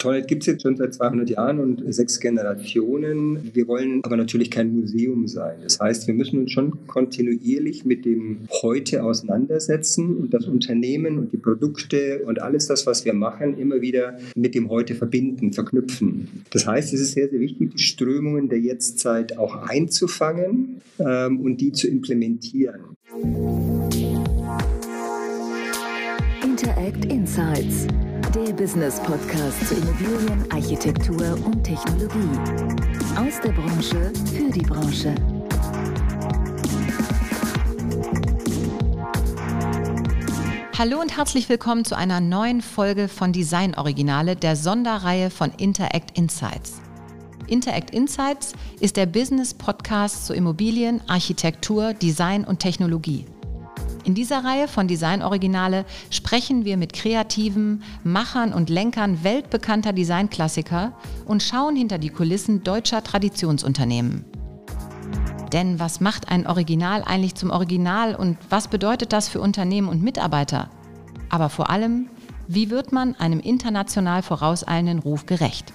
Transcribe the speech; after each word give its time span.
Toll 0.00 0.22
gibt 0.22 0.44
es 0.44 0.46
jetzt 0.46 0.62
schon 0.62 0.78
seit 0.78 0.94
200 0.94 1.28
Jahren 1.28 1.60
und 1.60 1.82
sechs 1.92 2.20
Generationen. 2.20 3.50
Wir 3.52 3.68
wollen 3.68 4.00
aber 4.02 4.16
natürlich 4.16 4.50
kein 4.50 4.74
Museum 4.74 5.28
sein. 5.28 5.58
Das 5.62 5.78
heißt, 5.78 6.06
wir 6.06 6.14
müssen 6.14 6.40
uns 6.40 6.52
schon 6.52 6.86
kontinuierlich 6.86 7.84
mit 7.84 8.06
dem 8.06 8.48
Heute 8.62 9.04
auseinandersetzen 9.04 10.16
und 10.16 10.32
das 10.32 10.46
Unternehmen 10.46 11.18
und 11.18 11.34
die 11.34 11.36
Produkte 11.36 12.22
und 12.24 12.40
alles 12.40 12.66
das, 12.66 12.86
was 12.86 13.04
wir 13.04 13.12
machen, 13.12 13.58
immer 13.58 13.82
wieder 13.82 14.18
mit 14.34 14.54
dem 14.54 14.70
Heute 14.70 14.94
verbinden, 14.94 15.52
verknüpfen. 15.52 16.44
Das 16.48 16.66
heißt, 16.66 16.94
es 16.94 17.00
ist 17.02 17.12
sehr, 17.12 17.28
sehr 17.28 17.40
wichtig, 17.40 17.72
die 17.72 17.82
Strömungen 17.82 18.48
der 18.48 18.58
Jetztzeit 18.58 19.36
auch 19.36 19.68
einzufangen 19.68 20.80
ähm, 20.98 21.40
und 21.40 21.60
die 21.60 21.72
zu 21.72 21.88
implementieren. 21.88 22.96
Interact 26.42 27.04
Insights 27.04 27.86
der 28.34 28.52
Business 28.52 29.00
Podcast 29.00 29.66
zu 29.66 29.74
Immobilien, 29.74 30.52
Architektur 30.52 31.36
und 31.44 31.64
Technologie. 31.64 32.38
Aus 33.18 33.40
der 33.42 33.50
Branche 33.50 34.12
für 34.26 34.52
die 34.52 34.60
Branche. 34.60 35.16
Hallo 40.78 41.00
und 41.00 41.16
herzlich 41.16 41.48
willkommen 41.48 41.84
zu 41.84 41.96
einer 41.96 42.20
neuen 42.20 42.62
Folge 42.62 43.08
von 43.08 43.32
Design 43.32 43.74
Originale, 43.74 44.36
der 44.36 44.54
Sonderreihe 44.54 45.30
von 45.30 45.50
Interact 45.58 46.16
Insights. 46.16 46.80
Interact 47.48 47.90
Insights 47.90 48.52
ist 48.78 48.96
der 48.96 49.06
Business 49.06 49.54
Podcast 49.54 50.26
zu 50.26 50.34
Immobilien, 50.34 51.00
Architektur, 51.08 51.94
Design 51.94 52.44
und 52.44 52.60
Technologie. 52.60 53.26
In 54.04 54.14
dieser 54.14 54.44
Reihe 54.44 54.66
von 54.66 54.88
Design 54.88 55.22
Originale 55.22 55.84
sprechen 56.10 56.64
wir 56.64 56.76
mit 56.76 56.94
kreativen 56.94 57.82
Machern 58.02 58.54
und 58.54 58.70
Lenkern 58.70 59.22
weltbekannter 59.24 59.92
Designklassiker 59.92 60.92
und 61.26 61.42
schauen 61.42 61.76
hinter 61.76 61.98
die 61.98 62.08
Kulissen 62.08 62.62
deutscher 62.62 63.04
Traditionsunternehmen. 63.04 64.24
Denn 65.52 65.78
was 65.78 66.00
macht 66.00 66.30
ein 66.30 66.46
Original 66.46 67.02
eigentlich 67.04 67.34
zum 67.34 67.50
Original 67.50 68.14
und 68.14 68.38
was 68.48 68.68
bedeutet 68.68 69.12
das 69.12 69.28
für 69.28 69.40
Unternehmen 69.40 69.88
und 69.88 70.02
Mitarbeiter? 70.02 70.70
Aber 71.28 71.48
vor 71.48 71.68
allem, 71.70 72.08
wie 72.48 72.70
wird 72.70 72.92
man 72.92 73.14
einem 73.16 73.40
international 73.40 74.22
vorauseilenden 74.22 75.00
Ruf 75.00 75.26
gerecht? 75.26 75.72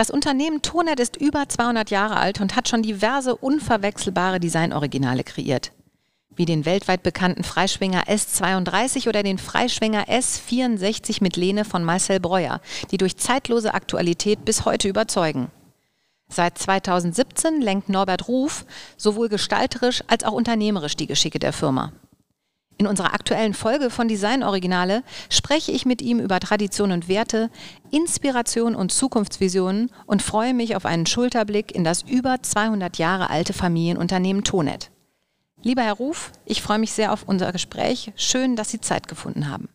Das 0.00 0.10
Unternehmen 0.10 0.62
Tonet 0.62 0.98
ist 0.98 1.18
über 1.18 1.46
200 1.46 1.90
Jahre 1.90 2.16
alt 2.16 2.40
und 2.40 2.56
hat 2.56 2.70
schon 2.70 2.80
diverse 2.80 3.36
unverwechselbare 3.36 4.40
Designoriginale 4.40 5.24
kreiert. 5.24 5.72
Wie 6.34 6.46
den 6.46 6.64
weltweit 6.64 7.02
bekannten 7.02 7.44
Freischwinger 7.44 8.04
S32 8.04 9.10
oder 9.10 9.22
den 9.22 9.36
Freischwinger 9.36 10.04
S64 10.04 11.18
mit 11.20 11.36
Lehne 11.36 11.66
von 11.66 11.84
Marcel 11.84 12.18
Breuer, 12.18 12.62
die 12.90 12.96
durch 12.96 13.18
zeitlose 13.18 13.74
Aktualität 13.74 14.46
bis 14.46 14.64
heute 14.64 14.88
überzeugen. 14.88 15.50
Seit 16.30 16.56
2017 16.56 17.60
lenkt 17.60 17.90
Norbert 17.90 18.26
Ruf 18.26 18.64
sowohl 18.96 19.28
gestalterisch 19.28 20.02
als 20.06 20.24
auch 20.24 20.32
unternehmerisch 20.32 20.96
die 20.96 21.08
Geschicke 21.08 21.38
der 21.38 21.52
Firma. 21.52 21.92
In 22.80 22.86
unserer 22.86 23.12
aktuellen 23.12 23.52
Folge 23.52 23.90
von 23.90 24.08
Design 24.08 24.42
Originale 24.42 25.02
spreche 25.28 25.70
ich 25.70 25.84
mit 25.84 26.00
ihm 26.00 26.18
über 26.18 26.40
Tradition 26.40 26.92
und 26.92 27.08
Werte, 27.08 27.50
Inspiration 27.90 28.74
und 28.74 28.90
Zukunftsvisionen 28.90 29.90
und 30.06 30.22
freue 30.22 30.54
mich 30.54 30.74
auf 30.74 30.86
einen 30.86 31.04
Schulterblick 31.04 31.74
in 31.74 31.84
das 31.84 32.00
über 32.00 32.42
200 32.42 32.96
Jahre 32.96 33.28
alte 33.28 33.52
Familienunternehmen 33.52 34.44
Tonet. 34.44 34.90
Lieber 35.62 35.82
Herr 35.82 35.92
Ruf, 35.92 36.32
ich 36.46 36.62
freue 36.62 36.78
mich 36.78 36.92
sehr 36.92 37.12
auf 37.12 37.24
unser 37.26 37.52
Gespräch. 37.52 38.12
Schön, 38.16 38.56
dass 38.56 38.70
Sie 38.70 38.80
Zeit 38.80 39.08
gefunden 39.08 39.50
haben. 39.50 39.68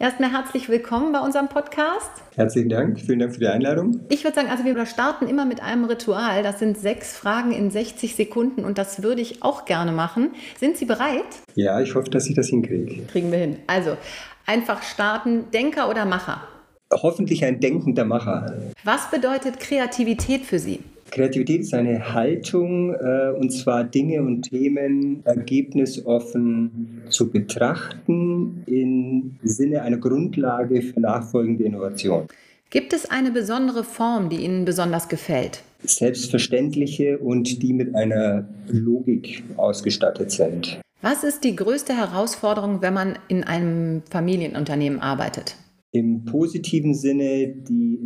Erstmal 0.00 0.32
herzlich 0.32 0.70
willkommen 0.70 1.12
bei 1.12 1.20
unserem 1.20 1.50
Podcast. 1.50 2.10
Herzlichen 2.34 2.70
Dank, 2.70 2.98
vielen 2.98 3.18
Dank 3.18 3.34
für 3.34 3.40
die 3.40 3.48
Einladung. 3.48 4.00
Ich 4.08 4.24
würde 4.24 4.34
sagen, 4.34 4.48
also 4.48 4.64
wir 4.64 4.86
starten 4.86 5.28
immer 5.28 5.44
mit 5.44 5.62
einem 5.62 5.84
Ritual. 5.84 6.42
Das 6.42 6.58
sind 6.58 6.78
sechs 6.78 7.14
Fragen 7.14 7.52
in 7.52 7.70
60 7.70 8.16
Sekunden 8.16 8.64
und 8.64 8.78
das 8.78 9.02
würde 9.02 9.20
ich 9.20 9.42
auch 9.42 9.66
gerne 9.66 9.92
machen. 9.92 10.30
Sind 10.58 10.78
Sie 10.78 10.86
bereit? 10.86 11.26
Ja, 11.54 11.82
ich 11.82 11.94
hoffe, 11.94 12.08
dass 12.08 12.26
ich 12.30 12.34
das 12.34 12.46
hinkriege. 12.46 13.02
Kriegen 13.12 13.30
wir 13.30 13.40
hin. 13.40 13.58
Also, 13.66 13.98
einfach 14.46 14.82
starten. 14.84 15.50
Denker 15.52 15.90
oder 15.90 16.06
Macher? 16.06 16.48
Hoffentlich 16.90 17.44
ein 17.44 17.60
denkender 17.60 18.06
Macher. 18.06 18.54
Was 18.82 19.10
bedeutet 19.10 19.60
Kreativität 19.60 20.46
für 20.46 20.58
Sie? 20.58 20.80
Kreativität 21.10 21.60
ist 21.60 21.74
eine 21.74 22.12
Haltung, 22.14 22.94
äh, 22.94 23.32
und 23.38 23.50
zwar 23.50 23.84
Dinge 23.84 24.22
und 24.22 24.42
Themen 24.42 25.22
ergebnisoffen 25.24 27.02
zu 27.08 27.30
betrachten 27.30 28.62
im 28.66 29.36
Sinne 29.42 29.82
einer 29.82 29.98
Grundlage 29.98 30.82
für 30.82 31.00
nachfolgende 31.00 31.64
Innovation. 31.64 32.26
Gibt 32.70 32.92
es 32.92 33.10
eine 33.10 33.32
besondere 33.32 33.82
Form, 33.82 34.28
die 34.28 34.36
Ihnen 34.36 34.64
besonders 34.64 35.08
gefällt? 35.08 35.62
Selbstverständliche 35.82 37.18
und 37.18 37.62
die 37.62 37.72
mit 37.72 37.96
einer 37.96 38.48
Logik 38.68 39.42
ausgestattet 39.56 40.30
sind. 40.30 40.80
Was 41.02 41.24
ist 41.24 41.44
die 41.44 41.56
größte 41.56 41.96
Herausforderung, 41.96 42.82
wenn 42.82 42.94
man 42.94 43.18
in 43.28 43.42
einem 43.42 44.02
Familienunternehmen 44.10 45.00
arbeitet? 45.00 45.56
Im 45.92 46.24
positiven 46.24 46.94
Sinne 46.94 47.48
die 47.48 47.98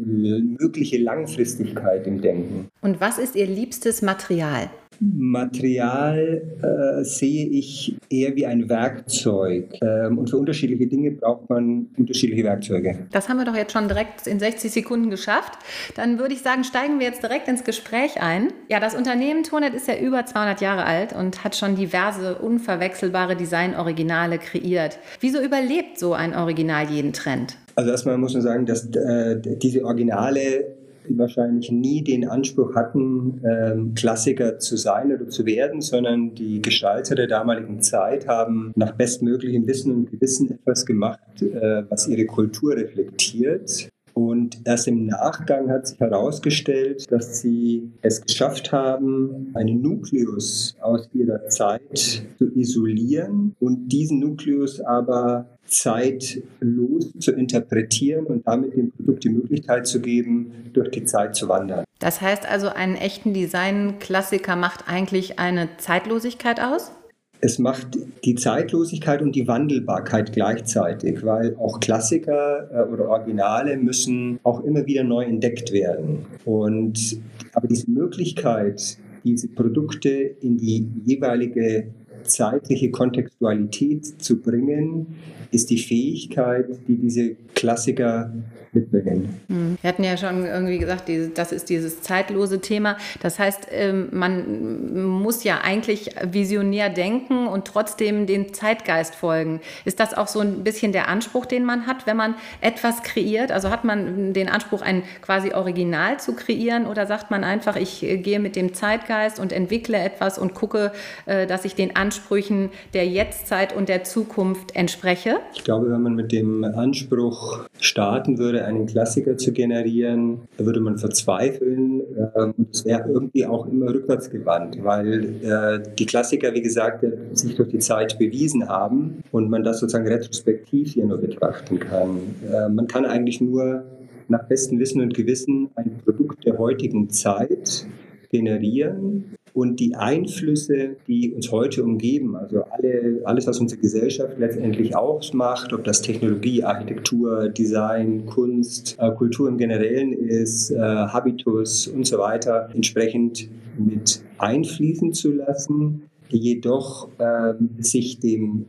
mögliche 0.59 0.99
Langfristigkeit 0.99 2.07
im 2.07 2.21
Denken. 2.21 2.69
Und 2.81 3.01
was 3.01 3.19
ist 3.19 3.37
Ihr 3.37 3.47
liebstes 3.47 4.03
Material? 4.03 4.71
Material 5.01 6.43
äh, 6.63 7.05
sehe 7.05 7.47
ich 7.49 7.97
eher 8.09 8.37
wie 8.37 8.47
ein 8.47 8.69
Werkzeug. 8.69 9.71
Ähm, 9.83 10.19
und 10.19 10.31
für 10.31 10.37
unterschiedliche 10.37 10.87
Dinge 10.87 11.11
braucht 11.11 11.49
man 11.51 11.89
unterschiedliche 11.97 12.45
Werkzeuge. 12.45 13.07
Das 13.11 13.29
haben 13.29 13.39
wir 13.39 13.45
doch 13.45 13.57
jetzt 13.57 13.73
schon 13.73 13.89
direkt 13.89 14.27
in 14.27 14.39
60 14.39 14.71
Sekunden 14.73 15.11
geschafft. 15.11 15.59
Dann 15.97 16.19
würde 16.19 16.35
ich 16.35 16.41
sagen, 16.41 16.65
steigen 16.65 16.99
wir 16.99 17.07
jetzt 17.07 17.23
direkt 17.23 17.49
ins 17.49 17.65
Gespräch 17.65 18.21
ein. 18.23 18.53
Ja, 18.71 18.81
das 18.81 18.95
Unternehmen 18.95 19.43
Tonet 19.43 19.75
ist 19.75 19.89
ja 19.89 19.99
über 19.99 20.25
200 20.25 20.61
Jahre 20.61 20.85
alt 20.85 21.13
und 21.13 21.45
hat 21.45 21.57
schon 21.57 21.77
diverse 21.77 22.37
unverwechselbare 22.37 23.37
Design-Originale 23.37 24.39
kreiert. 24.39 24.99
Wieso 25.21 25.41
überlebt 25.43 25.99
so 25.99 26.13
ein 26.13 26.35
Original 26.35 26.89
jeden 26.91 27.13
Trend? 27.13 27.57
Also 27.77 27.91
erstmal 27.91 28.19
muss 28.19 28.35
man 28.35 28.43
sagen, 28.43 28.67
dass 28.67 28.87
äh, 28.95 29.41
diese 29.41 29.85
Originale 29.85 30.77
wahrscheinlich 31.09 31.71
nie 31.71 32.03
den 32.03 32.29
Anspruch 32.29 32.75
hatten, 32.75 33.41
ähm, 33.45 33.95
Klassiker 33.95 34.59
zu 34.59 34.77
sein 34.77 35.13
oder 35.13 35.29
zu 35.29 35.45
werden, 35.45 35.81
sondern 35.81 36.35
die 36.35 36.63
Gestalter 36.63 37.15
der 37.15 37.27
damaligen 37.27 37.81
Zeit 37.83 38.27
haben 38.27 38.73
nach 38.77 38.93
bestmöglichem 38.93 39.67
Wissen 39.67 39.93
und 39.93 40.11
Gewissen 40.11 40.53
etwas 40.53 40.87
gemacht, 40.87 41.21
äh, 41.43 41.85
was 41.89 42.09
ihre 42.09 42.27
Kultur 42.27 42.77
reflektiert. 42.77 43.91
Und 44.15 44.61
erst 44.65 44.87
im 44.87 45.07
Nachgang 45.07 45.69
hat 45.71 45.89
sich 45.89 45.99
herausgestellt, 45.99 47.11
dass 47.11 47.41
sie 47.41 47.91
es 48.01 48.23
geschafft 48.23 48.71
haben, 48.71 49.51
einen 49.55 49.83
Nukleus 49.83 50.77
aus 50.81 51.09
ihrer 51.13 51.49
Zeit 51.49 52.23
zu 52.39 52.44
isolieren 52.65 53.55
und 53.61 53.89
diesen 53.89 54.19
Nukleus 54.19 54.81
aber 54.81 55.47
zeitlos 55.67 57.13
zu 57.19 57.33
interpretieren 57.33 58.27
und 58.27 58.47
damit 58.47 58.77
dem 58.77 58.91
Produkt 58.91 59.25
die 59.25 59.31
Möglichkeit 59.31 59.87
zu 59.87 60.01
geben, 60.01 60.53
durch 60.73 60.91
die 60.91 61.05
Zeit 61.05 61.37
zu 61.37 61.49
wandern. 61.49 61.85
Das 62.01 62.21
heißt 62.21 62.47
also, 62.47 62.69
einen 62.69 62.97
echten 62.97 63.33
Design-Klassiker 63.33 64.57
macht 64.57 64.89
eigentlich 64.89 65.39
eine 65.39 65.69
Zeitlosigkeit 65.79 66.61
aus? 66.61 66.93
Es 67.41 67.59
macht 67.59 67.99
die 68.25 68.37
Zeitlosigkeit 68.37 69.21
und 69.21 69.37
die 69.37 69.47
Wandelbarkeit 69.47 70.33
gleichzeitig, 70.33 71.25
weil 71.25 71.57
auch 71.57 71.79
Klassiker 71.79 72.71
äh, 72.73 72.91
oder 72.91 73.09
Originale 73.09 73.77
müssen 73.77 74.41
auch 74.45 74.65
immer 74.65 74.87
wieder 74.87 75.05
neu 75.05 75.25
entdeckt 75.25 75.73
werden. 75.73 76.25
Und 76.47 77.19
aber 77.53 77.69
diese 77.69 77.91
Möglichkeit, 77.91 78.97
diese 79.25 79.49
Produkte 79.49 80.11
in 80.11 80.57
die 80.57 80.89
jeweilige 81.05 81.89
zeitliche 82.25 82.91
Kontextualität 82.91 84.23
zu 84.23 84.41
bringen, 84.41 85.07
ist 85.51 85.71
die 85.71 85.79
Fähigkeit, 85.79 86.67
die 86.89 86.97
diese 86.97 87.37
Klassiker 87.55 88.33
mitbringen. 88.75 89.41
Hm. 89.49 89.79
Wir 89.81 89.89
hatten 89.89 90.05
ja 90.05 90.17
schon 90.17 90.45
irgendwie 90.45 90.79
gesagt, 90.79 91.11
das 91.35 91.53
ist 91.53 91.71
dieses 91.71 92.03
zeitlose 92.03 92.61
Thema. 92.61 92.97
Das 93.23 93.39
heißt, 93.39 93.69
ähm, 93.71 94.09
man 94.11 95.03
muss 95.05 95.45
ja 95.45 95.61
eigentlich 95.63 96.11
visionär 96.25 96.91
denken 96.91 97.47
und 97.47 97.67
trotzdem 97.67 98.27
den 98.27 98.53
Zeitgeist 98.53 99.15
folgen. 99.15 99.61
Ist 99.85 100.01
das 100.01 100.15
auch 100.15 100.27
so 100.27 100.41
ein 100.41 100.65
bisschen 100.65 100.93
der 100.93 101.09
Anspruch, 101.09 101.47
den 101.47 101.65
man 101.65 101.87
hat, 101.87 102.07
wenn 102.07 102.17
man 102.17 102.35
etwas 102.61 103.03
kreiert? 103.03 103.53
Also 103.53 103.71
hat 103.71 103.85
man 103.85 104.33
den 104.33 104.49
Anspruch, 104.49 104.83
ein 104.83 105.05
quasi 105.23 105.53
Original 105.53 106.19
zu 106.19 106.35
kreieren 106.35 106.87
oder 106.87 107.07
sagt 107.07 107.31
man 107.31 107.45
einfach, 107.45 107.77
ich 107.77 108.01
gehe 108.01 108.41
mit 108.41 108.57
dem 108.57 108.75
Zeitgeist 108.75 109.39
und 109.39 109.53
entwickle 109.53 109.99
etwas 109.99 110.39
und 110.39 110.55
gucke, 110.55 110.93
äh, 111.27 111.47
dass 111.47 111.65
ich 111.65 111.75
den 111.75 111.97
Anspruch 111.97 112.14
Ansprüchen 112.15 112.71
der 112.93 113.09
Jetztzeit 113.09 113.75
und 113.75 113.89
der 113.89 114.05
Zukunft 114.05 114.77
entspreche? 114.77 115.39
Ich 115.53 115.65
glaube, 115.65 115.91
wenn 115.91 116.01
man 116.01 116.15
mit 116.15 116.31
dem 116.31 116.63
Anspruch 116.63 117.65
starten 117.81 118.39
würde, 118.39 118.65
einen 118.65 118.87
Klassiker 118.87 119.37
zu 119.37 119.53
generieren, 119.53 120.43
würde 120.57 120.79
man 120.79 120.97
verzweifeln. 120.97 122.03
Ähm, 122.37 122.55
es 122.71 122.85
wäre 122.85 123.09
irgendwie 123.09 123.47
auch 123.47 123.67
immer 123.67 123.93
rückwärtsgewandt, 123.93 124.79
weil 124.85 125.25
äh, 125.43 125.81
die 125.99 126.07
Klassiker, 126.07 126.55
wie 126.55 126.63
gesagt, 126.63 127.05
sich 127.33 127.57
durch 127.57 127.71
die 127.71 127.81
Zeit 127.81 128.17
bewiesen 128.17 128.69
haben 128.69 129.25
und 129.33 129.51
man 129.51 129.65
das 129.65 129.81
sozusagen 129.81 130.07
retrospektiv 130.07 130.93
hier 130.93 131.07
nur 131.07 131.19
betrachten 131.19 131.81
kann. 131.81 132.21
Äh, 132.49 132.69
man 132.69 132.87
kann 132.87 133.07
eigentlich 133.07 133.41
nur 133.41 133.83
nach 134.29 134.45
bestem 134.45 134.79
Wissen 134.79 135.01
und 135.01 135.15
Gewissen 135.15 135.71
ein 135.75 135.99
Produkt 136.05 136.47
der 136.47 136.59
heutigen 136.59 137.11
Zeit 137.11 137.87
generieren 138.35 139.37
und 139.53 139.79
die 139.79 139.95
Einflüsse, 139.95 140.97
die 141.07 141.33
uns 141.33 141.53
heute 141.53 141.85
umgeben, 141.85 142.35
also 142.35 142.65
alle, 142.65 143.21
alles, 143.25 143.47
was 143.47 143.61
unsere 143.61 143.81
Gesellschaft 143.81 144.37
letztendlich 144.41 144.97
ausmacht, 144.97 145.73
ob 145.73 145.85
das 145.85 146.03
Technologie, 146.03 146.65
Architektur, 146.65 147.49
Design, 147.49 148.27
Kunst, 148.27 148.97
äh, 148.99 149.13
Kultur 149.13 149.49
im 149.49 149.57
Generellen 149.57 150.13
ist, 150.13 150.73
äh, 150.73 150.79
Habitus 150.81 151.87
und 151.87 152.05
so 152.05 152.19
weiter, 152.19 152.69
entsprechend 152.75 153.49
mit 153.79 154.21
einfließen 154.39 155.13
zu 155.13 155.33
lassen 155.33 156.03
jedoch 156.31 157.09
ähm, 157.21 157.71
sich 157.79 158.19
dem 158.19 158.67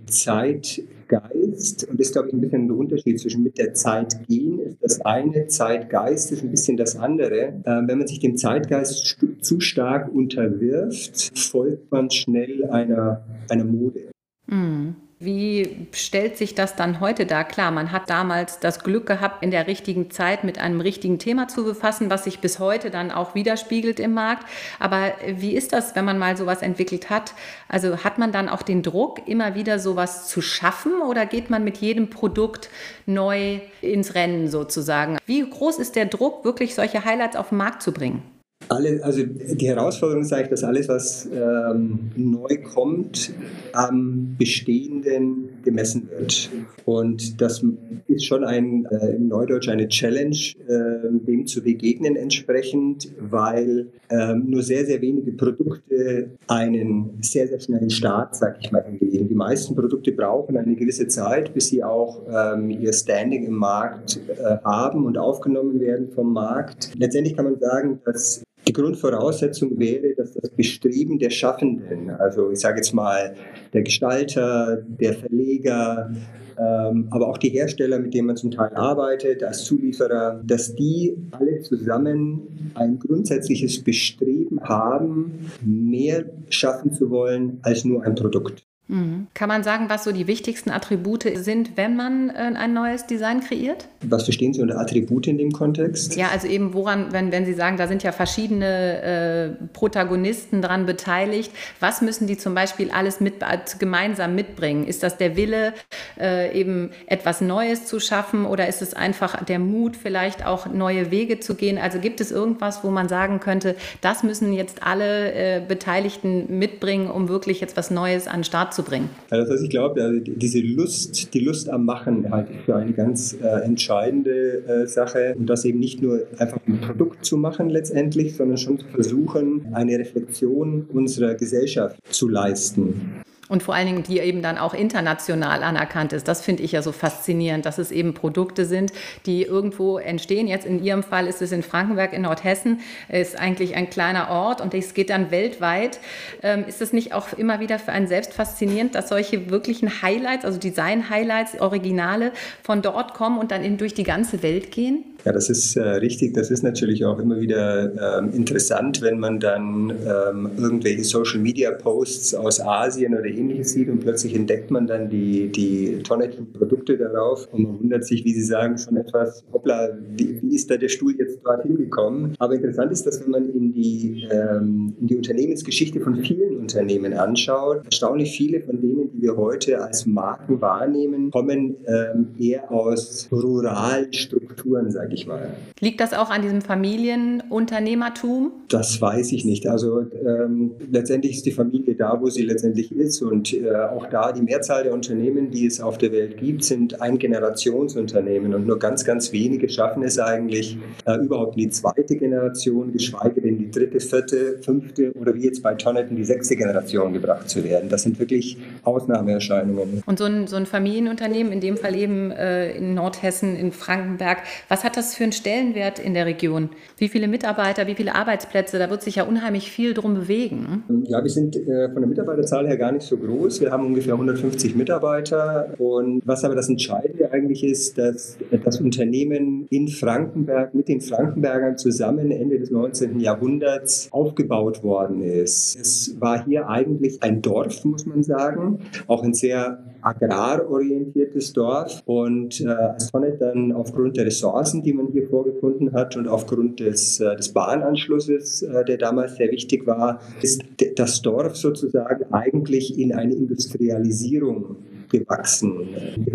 Zeitgeist, 1.07 1.87
und 1.87 1.99
das 1.99 2.07
ist, 2.07 2.13
glaube 2.13 2.29
ich, 2.29 2.33
ein 2.33 2.41
bisschen 2.41 2.67
der 2.67 2.77
Unterschied 2.77 3.19
zwischen 3.19 3.43
mit 3.43 3.57
der 3.57 3.73
Zeit 3.73 4.27
gehen, 4.27 4.59
ist 4.59 4.77
das 4.81 5.01
eine, 5.01 5.47
Zeitgeist 5.47 6.31
ist 6.31 6.43
ein 6.43 6.51
bisschen 6.51 6.77
das 6.77 6.95
andere. 6.95 7.61
Ähm, 7.65 7.87
wenn 7.87 7.97
man 7.97 8.07
sich 8.07 8.19
dem 8.19 8.37
Zeitgeist 8.37 9.17
zu 9.41 9.59
stark 9.59 10.13
unterwirft, 10.13 11.37
folgt 11.37 11.91
man 11.91 12.09
schnell 12.09 12.65
einer, 12.69 13.23
einer 13.49 13.65
Mode. 13.65 14.11
Mhm. 14.47 14.95
Wie 15.17 15.87
stellt 15.93 16.37
sich 16.37 16.55
das 16.55 16.75
dann 16.75 16.99
heute 16.99 17.25
dar? 17.25 17.45
Klar, 17.45 17.71
man 17.71 17.93
hat 17.93 18.09
damals 18.09 18.59
das 18.59 18.83
Glück 18.83 19.05
gehabt, 19.05 19.41
in 19.43 19.49
der 19.49 19.65
richtigen 19.65 20.11
Zeit 20.11 20.43
mit 20.43 20.59
einem 20.59 20.81
richtigen 20.81 21.19
Thema 21.19 21.47
zu 21.47 21.63
befassen, 21.63 22.09
was 22.09 22.25
sich 22.25 22.39
bis 22.39 22.59
heute 22.59 22.89
dann 22.89 23.11
auch 23.11 23.33
widerspiegelt 23.33 24.01
im 24.01 24.13
Markt. 24.13 24.45
Aber 24.77 25.13
wie 25.25 25.55
ist 25.55 25.71
das, 25.71 25.95
wenn 25.95 26.03
man 26.03 26.19
mal 26.19 26.35
sowas 26.35 26.61
entwickelt 26.61 27.09
hat? 27.09 27.33
Also 27.69 28.03
hat 28.03 28.17
man 28.17 28.33
dann 28.33 28.49
auch 28.49 28.61
den 28.61 28.83
Druck, 28.83 29.25
immer 29.25 29.55
wieder 29.55 29.79
sowas 29.79 30.27
zu 30.27 30.41
schaffen 30.41 31.01
oder 31.01 31.25
geht 31.25 31.49
man 31.49 31.63
mit 31.63 31.77
jedem 31.77 32.09
Produkt 32.09 32.69
neu 33.05 33.61
ins 33.79 34.15
Rennen 34.15 34.49
sozusagen? 34.49 35.17
Wie 35.25 35.49
groß 35.49 35.79
ist 35.79 35.95
der 35.95 36.07
Druck, 36.07 36.43
wirklich 36.43 36.75
solche 36.75 37.05
Highlights 37.05 37.37
auf 37.37 37.49
den 37.49 37.57
Markt 37.59 37.81
zu 37.81 37.93
bringen? 37.93 38.34
Alle, 38.67 39.03
also 39.03 39.23
die 39.23 39.67
Herausforderung 39.67 40.23
ist 40.23 40.33
eigentlich, 40.33 40.49
dass 40.49 40.63
alles, 40.63 40.87
was 40.89 41.29
ähm, 41.31 42.11
neu 42.15 42.57
kommt, 42.63 43.33
am 43.73 44.35
Bestehenden 44.37 45.49
gemessen 45.63 46.09
wird. 46.09 46.49
Und 46.85 47.41
das 47.41 47.63
ist 48.07 48.25
schon 48.25 48.43
ein, 48.43 48.85
äh, 48.85 49.15
im 49.15 49.27
Neudeutsch 49.27 49.69
eine 49.69 49.87
Challenge, 49.87 50.37
äh, 50.67 51.25
dem 51.27 51.45
zu 51.45 51.61
begegnen 51.61 52.15
entsprechend, 52.15 53.11
weil 53.19 53.87
äh, 54.09 54.33
nur 54.33 54.63
sehr, 54.63 54.85
sehr 54.85 55.01
wenige 55.01 55.31
Produkte 55.33 56.31
einen 56.47 57.17
sehr, 57.21 57.47
sehr 57.47 57.59
schnellen 57.59 57.89
Start, 57.89 58.35
sag 58.35 58.57
ich 58.61 58.71
mal, 58.71 58.83
hingelegen. 58.83 59.27
Die 59.27 59.35
meisten 59.35 59.75
Produkte 59.75 60.11
brauchen 60.11 60.57
eine 60.57 60.75
gewisse 60.75 61.07
Zeit, 61.07 61.53
bis 61.53 61.67
sie 61.67 61.83
auch 61.83 62.21
ähm, 62.29 62.69
ihr 62.71 62.93
Standing 62.93 63.45
im 63.45 63.55
Markt 63.55 64.19
äh, 64.27 64.57
haben 64.63 65.05
und 65.05 65.17
aufgenommen 65.17 65.79
werden 65.79 66.09
vom 66.09 66.33
Markt. 66.33 66.91
Letztendlich 66.97 67.35
kann 67.35 67.45
man 67.45 67.59
sagen, 67.59 67.99
dass 68.05 68.43
die 68.67 68.73
Grundvoraussetzung 68.73 69.77
wäre, 69.79 70.15
dass 70.15 70.31
das 70.31 70.49
Bestreben 70.49 71.19
der 71.19 71.29
Schaffenden, 71.29 72.09
also 72.09 72.51
ich 72.51 72.59
sage 72.59 72.77
jetzt 72.77 72.93
mal 72.93 73.35
der 73.73 73.83
Gestalter, 73.83 74.83
der 74.87 75.13
Verleger, 75.13 76.11
ähm, 76.57 77.07
aber 77.11 77.27
auch 77.27 77.37
die 77.37 77.49
Hersteller, 77.49 77.99
mit 77.99 78.13
denen 78.13 78.27
man 78.27 78.37
zum 78.37 78.51
Teil 78.51 78.73
arbeitet, 78.75 79.43
als 79.43 79.65
Zulieferer, 79.65 80.41
dass 80.45 80.73
die 80.75 81.17
alle 81.31 81.59
zusammen 81.59 82.71
ein 82.75 82.97
grundsätzliches 82.99 83.83
Bestreben 83.83 84.61
haben, 84.61 85.49
mehr 85.61 86.25
schaffen 86.49 86.93
zu 86.93 87.09
wollen 87.09 87.59
als 87.61 87.83
nur 87.83 88.03
ein 88.03 88.15
Produkt. 88.15 88.65
Mhm. 88.87 89.27
Kann 89.33 89.49
man 89.49 89.63
sagen, 89.63 89.85
was 89.89 90.03
so 90.03 90.11
die 90.11 90.27
wichtigsten 90.27 90.69
Attribute 90.69 91.25
sind, 91.35 91.75
wenn 91.75 91.95
man 91.95 92.29
äh, 92.29 92.53
ein 92.55 92.73
neues 92.73 93.07
Design 93.07 93.39
kreiert? 93.39 93.87
Was 94.01 94.25
verstehen 94.25 94.53
Sie 94.53 94.61
unter 94.61 94.79
Attribute 94.79 95.25
in 95.25 95.39
dem 95.39 95.51
Kontext? 95.51 96.15
Ja, 96.15 96.27
also 96.31 96.47
eben 96.47 96.75
woran, 96.75 97.11
wenn, 97.11 97.31
wenn 97.31 97.45
Sie 97.45 97.53
sagen, 97.53 97.77
da 97.77 97.87
sind 97.87 98.03
ja 98.03 98.11
verschiedene 98.11 99.01
äh, 99.01 99.65
Protagonisten 99.73 100.61
dran 100.61 100.85
beteiligt, 100.85 101.51
was 101.79 102.01
müssen 102.01 102.27
die 102.27 102.37
zum 102.37 102.53
Beispiel 102.53 102.91
alles 102.91 103.19
mit, 103.19 103.35
gemeinsam 103.79 104.35
mitbringen? 104.35 104.85
Ist 104.85 105.01
das 105.01 105.17
der 105.17 105.35
Wille, 105.35 105.73
äh, 106.19 106.55
eben 106.57 106.91
etwas 107.07 107.41
Neues 107.41 107.87
zu 107.87 107.99
schaffen 107.99 108.45
oder 108.45 108.67
ist 108.67 108.83
es 108.83 108.93
einfach 108.93 109.43
der 109.43 109.57
Mut, 109.57 109.97
vielleicht 109.97 110.45
auch 110.45 110.67
neue 110.67 111.09
Wege 111.09 111.39
zu 111.39 111.55
gehen? 111.55 111.79
Also 111.79 111.97
gibt 111.99 112.21
es 112.21 112.31
irgendwas, 112.31 112.83
wo 112.83 112.91
man 112.91 113.09
sagen 113.09 113.39
könnte, 113.39 113.75
das 114.01 114.21
müssen 114.21 114.53
jetzt 114.53 114.83
alle 114.83 115.33
äh, 115.33 115.61
Beteiligten 115.67 116.59
mitbringen, 116.59 117.09
um 117.09 117.29
wirklich 117.29 117.61
jetzt 117.61 117.77
was 117.77 117.89
Neues 117.89 118.27
an 118.27 118.41
den 118.41 118.43
Start 118.43 118.74
zu 118.75 118.83
bringen? 118.83 119.09
Also 119.29 119.43
das 119.43 119.53
heißt, 119.53 119.63
ich 119.63 119.69
glaube, 119.69 120.21
diese 120.21 120.59
Lust, 120.59 121.33
die 121.33 121.39
Lust 121.39 121.69
am 121.69 121.85
Machen 121.85 122.29
halte 122.31 122.53
ich 122.53 122.59
für 122.65 122.75
eine 122.75 122.93
ganz 122.93 123.33
äh, 123.33 123.45
entscheidende 123.63 124.63
äh, 124.67 124.87
Sache. 124.87 125.35
Und 125.37 125.49
das 125.49 125.65
eben 125.65 125.79
nicht 125.79 126.01
nur 126.01 126.21
einfach 126.37 126.59
ein 126.67 126.79
Produkt 126.81 127.25
zu 127.25 127.37
machen 127.37 127.69
letztendlich, 127.69 128.35
sondern 128.35 128.57
schon 128.57 128.79
zu 128.79 128.87
versuchen, 128.87 129.67
eine 129.73 129.97
Reflexion 129.97 130.85
unserer 130.91 131.35
Gesellschaft 131.35 131.97
zu 132.09 132.27
leisten. 132.27 133.23
Und 133.47 133.61
vor 133.61 133.75
allen 133.75 133.85
Dingen, 133.85 134.03
die 134.03 134.19
eben 134.19 134.41
dann 134.41 134.57
auch 134.57 134.73
international 134.73 135.61
anerkannt 135.61 136.13
ist. 136.13 136.27
Das 136.27 136.41
finde 136.41 136.63
ich 136.63 136.71
ja 136.71 136.81
so 136.81 136.91
faszinierend, 136.91 137.65
dass 137.65 137.77
es 137.77 137.91
eben 137.91 138.15
Produkte 138.15 138.65
sind, 138.65 138.91
die 139.27 139.43
irgendwo 139.43 139.99
entstehen. 139.99 140.47
Jetzt 140.47 140.65
in 140.65 140.83
Ihrem 140.83 141.03
Fall 141.03 141.27
ist 141.27 141.43
es 141.43 141.51
in 141.51 141.61
Frankenberg 141.61 142.13
in 142.13 142.23
Nordhessen, 142.23 142.79
ist 143.07 143.37
eigentlich 143.37 143.75
ein 143.75 143.89
kleiner 143.89 144.31
Ort 144.31 144.61
und 144.61 144.73
es 144.73 144.95
geht 144.95 145.11
dann 145.11 145.29
weltweit. 145.29 145.99
Ähm, 146.41 146.65
ist 146.67 146.81
es 146.81 146.91
nicht 146.91 147.13
auch 147.13 147.33
immer 147.33 147.59
wieder 147.59 147.77
für 147.77 147.91
einen 147.91 148.07
selbst 148.07 148.33
faszinierend, 148.33 148.95
dass 148.95 149.09
solche 149.09 149.49
wirklichen 149.51 150.01
Highlights, 150.01 150.43
also 150.43 150.57
Design-Highlights, 150.57 151.61
Originale 151.61 152.31
von 152.63 152.81
dort 152.81 153.13
kommen 153.13 153.37
und 153.37 153.51
dann 153.51 153.63
eben 153.63 153.77
durch 153.77 153.93
die 153.93 154.03
ganze 154.03 154.41
Welt 154.41 154.71
gehen? 154.71 155.14
Ja, 155.25 155.31
das 155.31 155.49
ist 155.49 155.75
äh, 155.75 155.81
richtig. 155.81 156.35
Das 156.35 156.51
ist 156.51 156.63
natürlich 156.63 157.03
auch 157.03 157.17
immer 157.17 157.39
wieder 157.39 158.19
ähm, 158.19 158.29
interessant, 158.31 159.01
wenn 159.01 159.17
man 159.17 159.39
dann 159.39 159.89
ähm, 159.89 160.51
irgendwelche 160.55 161.03
Social-Media-Posts 161.03 162.35
aus 162.35 162.61
Asien 162.61 163.15
oder 163.15 163.25
ähnliches 163.25 163.71
sieht 163.71 163.89
und 163.89 164.01
plötzlich 164.01 164.35
entdeckt 164.35 164.69
man 164.69 164.85
dann 164.85 165.09
die, 165.09 165.51
die 165.51 166.03
tonnettigen 166.03 166.53
Produkte 166.53 166.95
darauf 166.95 167.51
und 167.51 167.63
man 167.63 167.79
wundert 167.79 168.05
sich, 168.05 168.23
wie 168.23 168.33
Sie 168.35 168.43
sagen, 168.43 168.77
schon 168.77 168.97
etwas, 168.97 169.43
hoppla, 169.51 169.97
wie, 170.15 170.39
wie 170.43 170.55
ist 170.55 170.69
da 170.69 170.77
der 170.77 170.89
Stuhl 170.89 171.15
jetzt 171.17 171.39
dort 171.43 171.63
hingekommen? 171.63 172.35
Aber 172.37 172.53
interessant 172.53 172.91
ist, 172.91 173.07
dass 173.07 173.19
wenn 173.23 173.31
man 173.31 173.49
in 173.49 173.73
die, 173.73 174.27
ähm, 174.29 174.93
in 175.01 175.07
die 175.07 175.15
Unternehmensgeschichte 175.15 176.01
von 176.01 176.17
vielen 176.17 176.57
Unternehmen 176.57 177.13
anschaut, 177.13 177.83
erstaunlich 177.85 178.37
viele 178.37 178.61
von 178.61 178.79
denen, 178.79 179.09
die 179.11 179.23
wir 179.23 179.35
heute 179.35 179.81
als 179.81 180.05
Marken 180.05 180.61
wahrnehmen, 180.61 181.31
kommen 181.31 181.77
ähm, 181.87 182.27
eher 182.37 182.71
aus 182.71 183.27
ruralen 183.31 184.13
Strukturen, 184.13 184.91
sage 184.91 185.14
ich 185.14 185.14
mal. 185.27 185.55
Liegt 185.79 185.99
das 186.01 186.13
auch 186.13 186.29
an 186.29 186.41
diesem 186.41 186.61
Familienunternehmertum? 186.61 188.51
Das 188.69 189.01
weiß 189.01 189.31
ich 189.31 189.45
nicht. 189.45 189.67
Also 189.67 190.01
ähm, 190.01 190.71
letztendlich 190.91 191.37
ist 191.37 191.45
die 191.45 191.51
Familie 191.51 191.95
da, 191.95 192.19
wo 192.21 192.29
sie 192.29 192.43
letztendlich 192.43 192.91
ist 192.91 193.21
und 193.21 193.53
äh, 193.53 193.73
auch 193.73 194.07
da 194.07 194.31
die 194.31 194.41
Mehrzahl 194.41 194.83
der 194.83 194.93
Unternehmen, 194.93 195.51
die 195.51 195.65
es 195.65 195.79
auf 195.79 195.97
der 195.97 196.11
Welt 196.11 196.37
gibt, 196.37 196.63
sind 196.63 197.01
Ein-Generationsunternehmen 197.01 198.53
und 198.53 198.67
nur 198.67 198.79
ganz, 198.79 199.05
ganz 199.05 199.31
wenige 199.31 199.69
schaffen 199.69 200.03
es 200.03 200.19
eigentlich 200.19 200.77
äh, 201.05 201.15
überhaupt 201.17 201.55
in 201.55 201.63
die 201.63 201.69
zweite 201.69 202.15
Generation, 202.17 202.91
geschweige 202.91 203.41
denn 203.41 203.57
die 203.57 203.71
dritte, 203.71 203.99
vierte, 203.99 204.59
fünfte 204.61 205.13
oder 205.13 205.33
wie 205.35 205.43
jetzt 205.43 205.63
bei 205.63 205.75
Tonnet 205.75 206.09
in 206.09 206.15
die 206.15 206.25
sechste 206.25 206.55
Generation 206.55 207.13
gebracht 207.13 207.49
zu 207.49 207.63
werden. 207.63 207.89
Das 207.89 208.03
sind 208.03 208.19
wirklich 208.19 208.57
Ausnahmeerscheinungen. 208.83 210.03
Und 210.05 210.19
so 210.19 210.25
ein, 210.25 210.47
so 210.47 210.55
ein 210.55 210.65
Familienunternehmen, 210.65 211.51
in 211.53 211.61
dem 211.61 211.77
Fall 211.77 211.95
eben 211.95 212.31
äh, 212.31 212.75
in 212.75 212.93
Nordhessen, 212.95 213.55
in 213.55 213.71
Frankenberg, 213.71 214.39
was 214.69 214.83
hat 214.83 214.97
das 214.97 215.04
für 215.13 215.23
einen 215.23 215.33
Stellenwert 215.33 215.99
in 215.99 216.15
der 216.15 216.25
Region? 216.25 216.69
Wie 216.97 217.09
viele 217.09 217.27
Mitarbeiter, 217.27 217.85
wie 217.85 217.93
viele 217.93 218.15
Arbeitsplätze? 218.15 218.79
Da 218.79 218.89
wird 218.89 219.03
sich 219.03 219.17
ja 219.17 219.23
unheimlich 219.25 219.69
viel 219.69 219.93
drum 219.93 220.15
bewegen. 220.15 220.83
Ja, 221.07 221.21
wir 221.21 221.29
sind 221.29 221.55
äh, 221.55 221.89
von 221.91 222.01
der 222.01 222.07
Mitarbeiterzahl 222.07 222.67
her 222.67 222.77
gar 222.77 222.91
nicht 222.91 223.05
so 223.05 223.17
groß. 223.17 223.61
Wir 223.61 223.71
haben 223.71 223.85
ungefähr 223.85 224.13
150 224.13 224.75
Mitarbeiter. 224.75 225.73
Und 225.77 226.21
was 226.25 226.43
aber 226.43 226.55
das 226.55 226.69
Entscheidende 226.69 227.31
eigentlich 227.31 227.63
ist, 227.63 227.97
dass 227.97 228.37
das 228.63 228.81
Unternehmen 228.81 229.67
in 229.69 229.87
Frankenberg 229.89 230.73
mit 230.73 230.87
den 230.87 231.01
Frankenbergern 231.01 231.77
zusammen 231.77 232.31
Ende 232.31 232.57
des 232.57 232.71
19. 232.71 233.19
Jahrhunderts 233.19 234.07
aufgebaut 234.11 234.83
worden 234.83 235.21
ist. 235.21 235.77
Es 235.79 236.15
war 236.19 236.45
hier 236.45 236.69
eigentlich 236.69 237.21
ein 237.21 237.41
Dorf, 237.41 237.83
muss 237.83 238.05
man 238.05 238.23
sagen, 238.23 238.79
auch 239.07 239.23
ein 239.23 239.33
sehr 239.33 239.83
agrarorientiertes 240.05 241.53
Dorf. 241.53 242.01
Und 242.05 242.61
äh, 242.61 242.67
als 242.67 243.11
Tonnet 243.11 243.41
dann 243.41 243.71
aufgrund 243.71 244.17
der 244.17 244.25
Ressourcen, 244.25 244.83
die 244.85 244.93
man 244.93 245.07
hier 245.07 245.27
vorgefunden 245.27 245.93
hat 245.93 246.15
und 246.15 246.27
aufgrund 246.27 246.79
des, 246.79 247.19
äh, 247.19 247.35
des 247.35 247.49
Bahnanschlusses, 247.49 248.61
äh, 248.61 248.85
der 248.85 248.97
damals 248.97 249.35
sehr 249.35 249.51
wichtig 249.51 249.85
war, 249.85 250.21
ist 250.41 250.63
das 250.95 251.21
Dorf 251.21 251.55
sozusagen 251.55 252.31
eigentlich 252.31 252.97
in 252.97 253.13
eine 253.13 253.33
Industrialisierung 253.33 254.77
gewachsen. 255.09 255.87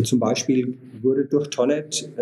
Zum 0.03 0.19
Beispiel 0.19 0.77
wurde 1.03 1.25
durch 1.25 1.49
Tonnet 1.49 2.11
äh, 2.17 2.21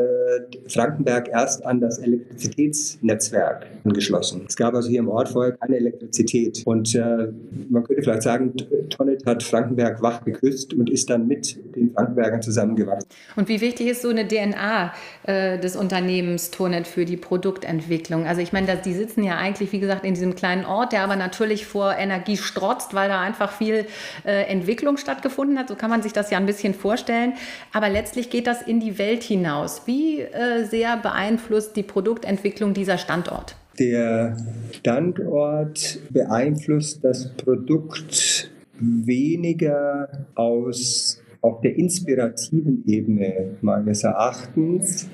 Frankenberg 0.68 1.28
erst 1.28 1.64
an 1.64 1.80
das 1.80 1.98
Elektrizitätsnetzwerk 1.98 3.66
angeschlossen. 3.84 4.44
Es 4.48 4.56
gab 4.56 4.74
also 4.74 4.88
hier 4.88 5.00
im 5.00 5.08
Ort 5.08 5.28
vorher 5.28 5.52
keine 5.52 5.76
Elektrizität. 5.76 6.62
Und 6.64 6.94
äh, 6.94 7.28
man 7.68 7.84
könnte 7.84 8.02
vielleicht 8.02 8.22
sagen, 8.22 8.54
Tonnet 8.90 9.24
hat 9.26 9.42
Frankenberg 9.42 10.02
wach 10.02 10.24
geküsst 10.24 10.74
und 10.74 10.90
ist 10.90 11.10
dann 11.10 11.26
mit 11.26 11.58
den 11.74 11.92
Frankenbergern 11.92 12.42
zusammengewachsen. 12.42 13.08
Und 13.36 13.48
wie 13.48 13.60
wichtig 13.60 13.88
ist 13.88 14.02
so 14.02 14.08
eine 14.08 14.26
DNA 14.26 14.92
äh, 15.24 15.58
des 15.58 15.76
Unternehmens 15.76 16.50
Tonnet 16.50 16.86
für 16.86 17.04
die 17.04 17.16
Produktentwicklung? 17.16 18.26
Also 18.26 18.40
ich 18.40 18.52
meine, 18.52 18.76
die 18.76 18.92
sitzen 18.92 19.22
ja 19.22 19.36
eigentlich, 19.36 19.72
wie 19.72 19.80
gesagt, 19.80 20.04
in 20.04 20.14
diesem 20.14 20.34
kleinen 20.34 20.64
Ort, 20.64 20.92
der 20.92 21.02
aber 21.02 21.16
natürlich 21.16 21.66
vor 21.66 21.94
Energie 21.96 22.36
strotzt, 22.36 22.94
weil 22.94 23.08
da 23.08 23.20
einfach 23.20 23.52
viel 23.52 23.86
äh, 24.24 24.44
Entwicklung 24.44 24.96
stattgefunden 24.96 25.58
hat. 25.58 25.68
So 25.68 25.74
kann 25.74 25.90
man 25.90 26.02
sich 26.02 26.12
das 26.12 26.30
ja 26.30 26.38
ein 26.38 26.46
bisschen 26.46 26.74
vorstellen. 26.74 27.34
Aber 27.72 27.88
letztlich 27.88 28.30
geht 28.30 28.46
das 28.46 28.62
in 28.62 28.80
die 28.80 28.98
Welt 28.98 29.22
hinaus. 29.22 29.82
Wie 29.86 30.17
äh, 30.20 30.64
sehr 30.64 30.96
beeinflusst 30.96 31.76
die 31.76 31.82
Produktentwicklung 31.82 32.74
dieser 32.74 32.98
Standort? 32.98 33.56
Der 33.78 34.36
Standort 34.72 36.00
beeinflusst 36.10 37.04
das 37.04 37.32
Produkt 37.36 38.50
weniger 38.80 40.26
aus 40.34 41.22
auf 41.40 41.60
der 41.60 41.76
inspirativen 41.76 42.82
Ebene 42.86 43.56
meines 43.60 44.02
Erachtens 44.02 45.08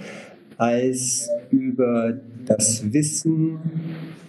als 0.56 1.28
über 1.50 2.14
das 2.46 2.92
Wissen 2.92 3.58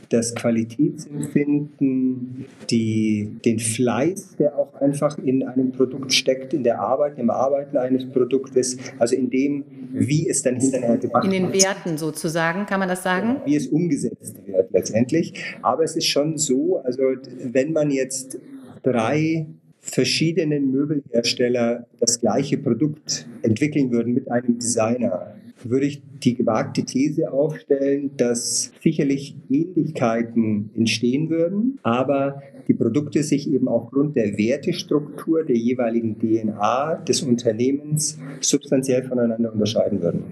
das 0.09 0.35
Qualitätsempfinden, 0.35 2.45
die, 2.69 3.37
den 3.43 3.59
Fleiß, 3.59 4.35
der 4.37 4.57
auch 4.57 4.73
einfach 4.81 5.17
in 5.17 5.43
einem 5.43 5.71
Produkt 5.71 6.13
steckt, 6.13 6.53
in 6.53 6.63
der 6.63 6.79
Arbeit, 6.79 7.17
im 7.17 7.29
Arbeiten 7.29 7.77
eines 7.77 8.09
Produktes, 8.09 8.77
also 8.99 9.15
in 9.15 9.29
dem, 9.29 9.63
wie 9.91 10.29
es 10.29 10.41
dann 10.41 10.59
hinterher 10.59 10.97
gemacht 10.97 11.23
wird. 11.23 11.33
In 11.33 11.43
den 11.43 11.53
Werten 11.53 11.97
sozusagen, 11.97 12.65
kann 12.65 12.79
man 12.79 12.89
das 12.89 13.03
sagen? 13.03 13.37
wie 13.45 13.55
es 13.55 13.67
umgesetzt 13.67 14.35
wird 14.45 14.71
letztendlich. 14.71 15.33
Aber 15.61 15.83
es 15.83 15.95
ist 15.95 16.07
schon 16.07 16.37
so, 16.37 16.79
also 16.79 17.03
wenn 17.43 17.73
man 17.73 17.91
jetzt 17.91 18.39
drei 18.83 19.47
verschiedenen 19.79 20.71
Möbelhersteller 20.71 21.85
das 21.99 22.19
gleiche 22.19 22.57
Produkt 22.57 23.27
entwickeln 23.43 23.91
würden 23.91 24.15
mit 24.15 24.31
einem 24.31 24.57
Designer, 24.57 25.34
würde 25.69 25.85
ich 25.85 26.01
die 26.23 26.35
gewagte 26.35 26.83
These 26.83 27.31
aufstellen, 27.31 28.11
dass 28.17 28.71
sicherlich 28.81 29.35
Ähnlichkeiten 29.49 30.69
entstehen 30.75 31.29
würden, 31.29 31.79
aber 31.83 32.41
die 32.67 32.73
Produkte 32.73 33.23
sich 33.23 33.51
eben 33.51 33.67
aufgrund 33.67 34.15
der 34.15 34.37
Wertestruktur 34.37 35.43
der 35.43 35.57
jeweiligen 35.57 36.17
DNA 36.17 36.95
des 37.07 37.21
Unternehmens 37.21 38.17
substanziell 38.41 39.03
voneinander 39.03 39.53
unterscheiden 39.53 40.01
würden. 40.01 40.23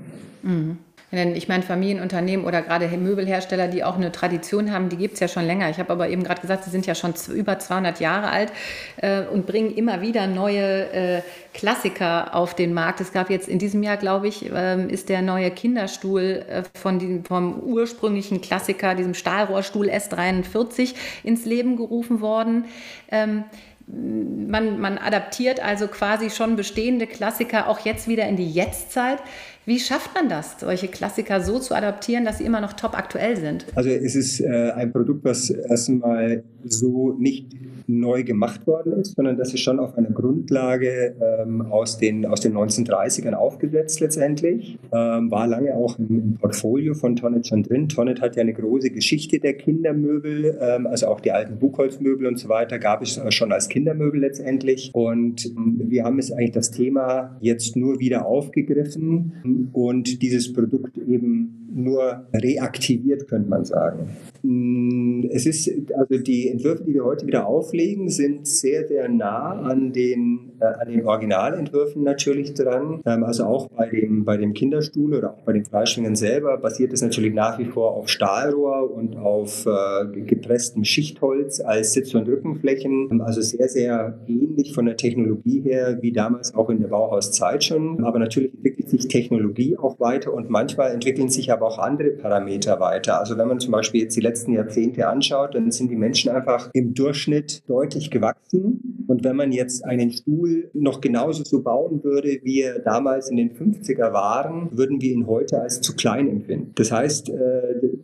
Mhm. 0.42 0.78
Ich 1.14 1.48
meine, 1.48 1.62
Familienunternehmen 1.62 2.44
oder 2.44 2.64
gerade 2.64 2.88
Möbelhersteller, 2.88 3.68
die 3.68 3.84
auch 3.84 3.98
eine 3.98 4.12
Tradition 4.12 4.72
haben, 4.72 4.90
die 4.90 4.98
gibt 4.98 5.14
es 5.14 5.20
ja 5.20 5.28
schon 5.28 5.46
länger. 5.46 5.70
Ich 5.70 5.78
habe 5.78 5.94
aber 5.94 6.10
eben 6.10 6.24
gerade 6.24 6.42
gesagt, 6.42 6.64
sie 6.64 6.72
sind 6.72 6.88
ja 6.88 6.96
schon 6.96 7.14
über 7.36 7.60
200 7.60 8.00
Jahre 8.00 8.30
alt 8.30 8.52
äh, 8.98 9.22
und 9.22 9.46
bringen 9.46 9.76
immer 9.76 10.02
wieder 10.02 10.26
neue 10.26 10.92
äh, 10.92 11.22
Klassiker 11.54 12.34
auf 12.34 12.56
den 12.56 12.74
Markt. 12.74 13.00
Es 13.00 13.14
gab 13.14 13.30
jetzt 13.30 13.48
in 13.48 13.60
diesem 13.60 13.84
Jahr, 13.84 13.98
glaube 13.98 14.28
ich, 14.28 14.52
äh, 14.52 14.88
ist 14.88 15.08
der 15.08 15.22
neue 15.22 15.52
Kinderstuhl 15.52 16.46
äh, 16.50 16.64
von 16.74 16.98
dem, 16.98 17.24
vom 17.24 17.60
ursprünglichen 17.60 18.42
Klassiker, 18.42 18.96
diesem 18.96 19.14
Stahlrohrstuhl 19.14 19.90
S43, 19.90 20.96
ins 21.24 21.46
Leben 21.46 21.76
gerufen 21.78 22.22
worden. 22.22 22.66
Ähm, 23.12 23.44
man, 23.88 24.80
man 24.80 24.98
adaptiert 24.98 25.60
also 25.60 25.88
quasi 25.88 26.30
schon 26.30 26.56
bestehende 26.56 27.06
Klassiker 27.06 27.68
auch 27.68 27.80
jetzt 27.80 28.08
wieder 28.08 28.28
in 28.28 28.38
die 28.38 28.50
Jetztzeit. 28.50 29.20
Wie 29.66 29.80
schafft 29.80 30.14
man 30.14 30.28
das, 30.28 30.60
solche 30.60 30.90
Klassiker 30.90 31.40
so 31.40 31.58
zu 31.58 31.74
adaptieren, 31.74 32.26
dass 32.26 32.40
sie 32.40 32.44
immer 32.44 32.60
noch 32.60 32.74
top 32.74 32.98
aktuell 32.98 33.38
sind? 33.38 33.66
Also 33.76 33.90
es 33.90 34.14
ist 34.14 34.42
äh, 34.42 34.72
ein 34.72 34.92
Produkt, 34.92 35.24
was 35.24 35.50
erstmal 35.50 36.44
so 36.66 37.14
nicht 37.18 37.56
neu 37.88 38.24
gemacht 38.24 38.66
worden 38.68 38.94
ist, 38.94 39.16
sondern 39.16 39.38
das 39.38 39.54
ist 39.54 39.62
schon 39.62 39.80
auf 39.80 39.98
einer 39.98 40.10
Grundlage 40.10 41.16
ähm, 41.22 41.62
aus, 41.62 41.98
den, 41.98 42.26
aus 42.26 42.42
den 42.42 42.56
1930ern 42.56 43.34
aufgesetzt 43.34 44.00
letztendlich. 44.00 44.78
Ähm, 44.92 45.32
war 45.32 45.48
lange 45.48 45.76
auch 45.76 46.00
im, 46.00 46.38
Portfolio 46.40 46.94
von 46.94 47.16
Tonnet 47.16 47.48
schon 47.48 47.64
drin. 47.64 47.90
Tonnet 47.90 48.22
hat 48.22 48.36
ja 48.36 48.42
eine 48.42 48.54
große 48.54 48.90
Geschichte 48.90 49.40
der 49.40 49.54
Kindermöbel, 49.54 50.58
ähm, 50.62 50.88
also 50.88 51.08
auch 51.08 51.20
die 51.20 51.32
alten 51.32 51.58
Buchholzmöbel 51.58 52.28
und 52.28 52.38
so 52.38 52.50
weiter 52.50 52.80
gab 52.80 53.02
es 53.02 53.20
schon 53.30 53.52
als 53.52 53.70
Kindermöbel 53.70 54.20
letztendlich. 54.20 54.92
Und 54.94 55.46
ähm, 55.46 55.82
wir 55.86 56.04
haben 56.04 56.20
es 56.20 56.32
eigentlich 56.32 56.52
das 56.52 56.72
Thema 56.72 57.38
jetzt 57.42 57.76
nur 57.76 58.00
wieder 58.00 58.26
aufgegriffen 58.26 59.34
und 59.72 60.22
dieses 60.22 60.52
Produkt 60.54 60.98
eben 60.98 61.63
nur 61.74 62.26
reaktiviert, 62.34 63.28
könnte 63.28 63.50
man 63.50 63.66
sagen. 63.66 64.10
Mm, 64.44 65.24
es 65.32 65.46
ist, 65.46 65.70
also 65.96 66.18
die 66.22 66.50
Entwürfe, 66.50 66.84
die 66.84 66.94
wir 66.94 67.06
heute 67.06 67.26
wieder 67.26 67.48
auflegen, 67.48 68.10
sind 68.10 68.46
sehr, 68.46 68.88
sehr 68.88 69.10
nah 69.10 69.54
an 69.54 69.94
den, 69.94 70.52
äh, 70.60 70.66
an 70.66 70.90
den 70.90 71.06
Originalentwürfen 71.06 72.04
natürlich 72.04 72.54
dran. 72.54 73.02
Ähm, 73.06 73.24
also 73.24 73.46
auch 73.46 73.70
bei 73.70 73.90
dem, 73.90 74.26
bei 74.26 74.38
dem 74.38 74.54
Kinderstuhl 74.54 75.16
oder 75.16 75.32
auch 75.32 75.44
bei 75.44 75.54
den 75.54 75.66
Fleischwingen 75.66 76.16
selber 76.16 76.58
basiert 76.58 76.94
es 76.94 77.02
natürlich 77.02 77.34
nach 77.34 77.58
wie 77.58 77.66
vor 77.66 77.92
auf 77.92 78.10
Stahlrohr 78.10 78.92
und 78.94 79.18
auf 79.18 79.66
äh, 79.66 80.22
gepresstem 80.26 80.84
Schichtholz 80.84 81.62
als 81.62 81.94
Sitz- 81.94 82.14
und 82.14 82.28
Rückenflächen. 82.28 83.10
Ähm, 83.12 83.22
also 83.22 83.42
sehr, 83.42 83.70
sehr 83.70 84.20
ähnlich 84.28 84.74
von 84.74 84.86
der 84.86 84.98
Technologie 84.98 85.62
her 85.62 86.00
wie 86.02 86.12
damals 86.12 86.54
auch 86.54 86.70
in 86.70 86.82
der 86.82 86.90
Bauhauszeit 86.90 87.64
schon. 87.64 88.04
Aber 88.04 88.20
natürlich 88.20 88.54
entwickelt 88.54 88.90
sich 88.90 89.08
Technologie 89.08 89.78
auch 89.78 90.00
weiter 90.00 90.34
und 90.34 90.50
manchmal 90.50 90.92
entwickeln 90.92 91.30
sich 91.30 91.52
aber 91.52 91.63
auch 91.64 91.80
andere 91.80 92.12
Parameter 92.12 92.80
weiter. 92.80 93.20
Also 93.20 93.38
wenn 93.38 93.48
man 93.48 93.60
zum 93.60 93.72
Beispiel 93.72 94.02
jetzt 94.02 94.16
die 94.16 94.22
letzten 94.22 94.54
Jahrzehnte 94.54 95.08
anschaut, 95.08 95.56
dann 95.56 95.72
sind 95.72 95.90
die 95.90 95.96
Menschen 95.96 96.32
einfach 96.32 96.70
im 96.74 96.94
Durchschnitt 96.94 97.68
deutlich 97.68 98.12
gewachsen. 98.12 99.06
Und 99.08 99.24
wenn 99.24 99.36
man 99.36 99.52
jetzt 99.52 99.84
einen 99.86 100.12
Stuhl 100.12 100.70
noch 100.74 101.02
genauso 101.02 101.44
so 101.44 101.62
bauen 101.62 102.04
würde, 102.04 102.40
wie 102.44 102.62
er 102.62 102.80
damals 102.80 103.30
in 103.30 103.38
den 103.38 103.52
50er 103.52 104.14
waren, 104.14 104.70
würden 104.72 105.02
wir 105.02 105.12
ihn 105.12 105.28
heute 105.28 105.62
als 105.62 105.82
zu 105.82 105.96
klein 105.96 106.30
empfinden. 106.30 106.72
Das 106.76 106.92
heißt, 106.92 107.30
äh, 107.30 107.34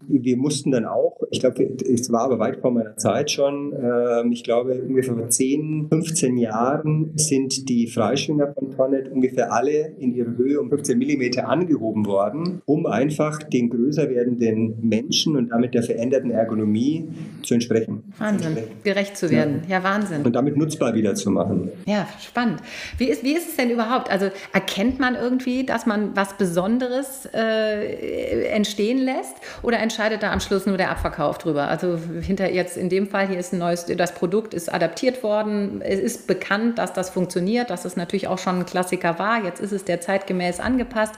wir 0.08 0.38
mussten 0.38 0.72
dann 0.72 0.86
auch, 0.86 1.22
ich 1.32 1.40
glaube, 1.40 1.64
es 1.64 2.12
war 2.12 2.24
aber 2.24 2.40
weit 2.40 2.58
vor 2.58 2.72
meiner 2.72 2.98
Zeit 2.98 3.32
schon, 3.32 3.74
ähm, 3.74 4.32
ich 4.32 4.44
glaube, 4.44 4.82
ungefähr 4.82 5.16
vor 5.16 5.30
10, 5.30 5.88
15 5.90 6.38
Jahren 6.38 7.12
sind 7.16 7.70
die 7.70 7.88
Freischwinger 7.88 8.54
von 8.54 8.72
Tonnet 8.72 9.10
ungefähr 9.12 9.54
alle 9.54 9.94
in 10.00 10.14
ihrer 10.14 10.36
Höhe 10.38 10.60
um 10.60 10.70
15 10.70 10.98
Millimeter 10.98 11.48
angehoben 11.48 12.06
worden, 12.06 12.62
um 12.66 12.86
einfach 12.86 13.42
den 13.54 13.70
größer 13.70 14.10
werdenden 14.10 14.76
Menschen 14.82 15.36
und 15.36 15.50
damit 15.50 15.74
der 15.74 15.84
veränderten 15.84 16.32
Ergonomie 16.32 17.08
zu 17.44 17.54
entsprechen. 17.54 18.04
Wahnsinn, 18.18 18.58
gerecht 18.84 19.18
zu 19.18 19.30
werden. 19.30 19.62
Ja. 19.68 19.78
ja. 19.78 19.84
Wahnsinn. 19.84 20.24
Und 20.24 20.34
damit 20.34 20.58
nutzbar 20.58 20.94
wieder 20.94 21.16
zu 21.16 21.32
machen. 21.32 21.70
Ja, 21.86 22.08
spannend. 22.20 22.62
Wie 22.98 23.06
ist, 23.06 23.24
wie 23.24 23.34
ist 23.34 23.50
es 23.50 23.56
denn 23.56 23.70
überhaupt? 23.70 24.10
Also 24.12 24.30
erkennt 24.54 25.00
man 25.00 25.16
irgendwie, 25.16 25.66
dass 25.66 25.86
man 25.86 26.16
was 26.16 26.38
Besonderes 26.38 27.28
äh, 27.34 28.48
entstehen 28.50 29.00
lässt 29.00 29.36
oder 29.62 29.80
entscheidet 29.80 30.24
da 30.24 30.32
am 30.32 30.40
Schluss 30.40 30.66
nur 30.66 30.78
der 30.78 30.92
Abverkauf 30.92 31.38
drüber? 31.38 31.68
Also 31.68 31.98
hinter 32.22 32.52
jetzt 32.52 32.78
in 32.78 32.90
dem 32.90 33.08
Fall 33.08 33.28
hier 33.28 33.40
ist 33.40 33.54
ein 33.54 33.60
neues, 33.60 33.86
das 33.86 34.14
Produkt 34.14 34.54
ist 34.54 34.72
adaptiert 34.74 35.24
worden. 35.24 35.82
Es 35.82 36.00
ist 36.00 36.28
bekannt, 36.28 36.78
dass 36.78 36.94
das 36.94 37.10
funktioniert, 37.10 37.70
dass 37.70 37.86
es 37.86 37.96
natürlich 37.96 38.28
auch 38.28 38.38
schon 38.38 38.60
ein 38.60 38.66
Klassiker 38.66 39.20
war. 39.20 39.44
Jetzt 39.44 39.62
ist 39.62 39.72
es 39.72 39.86
der 39.86 40.02
zeitgemäß 40.02 40.60
angepasst 40.60 41.16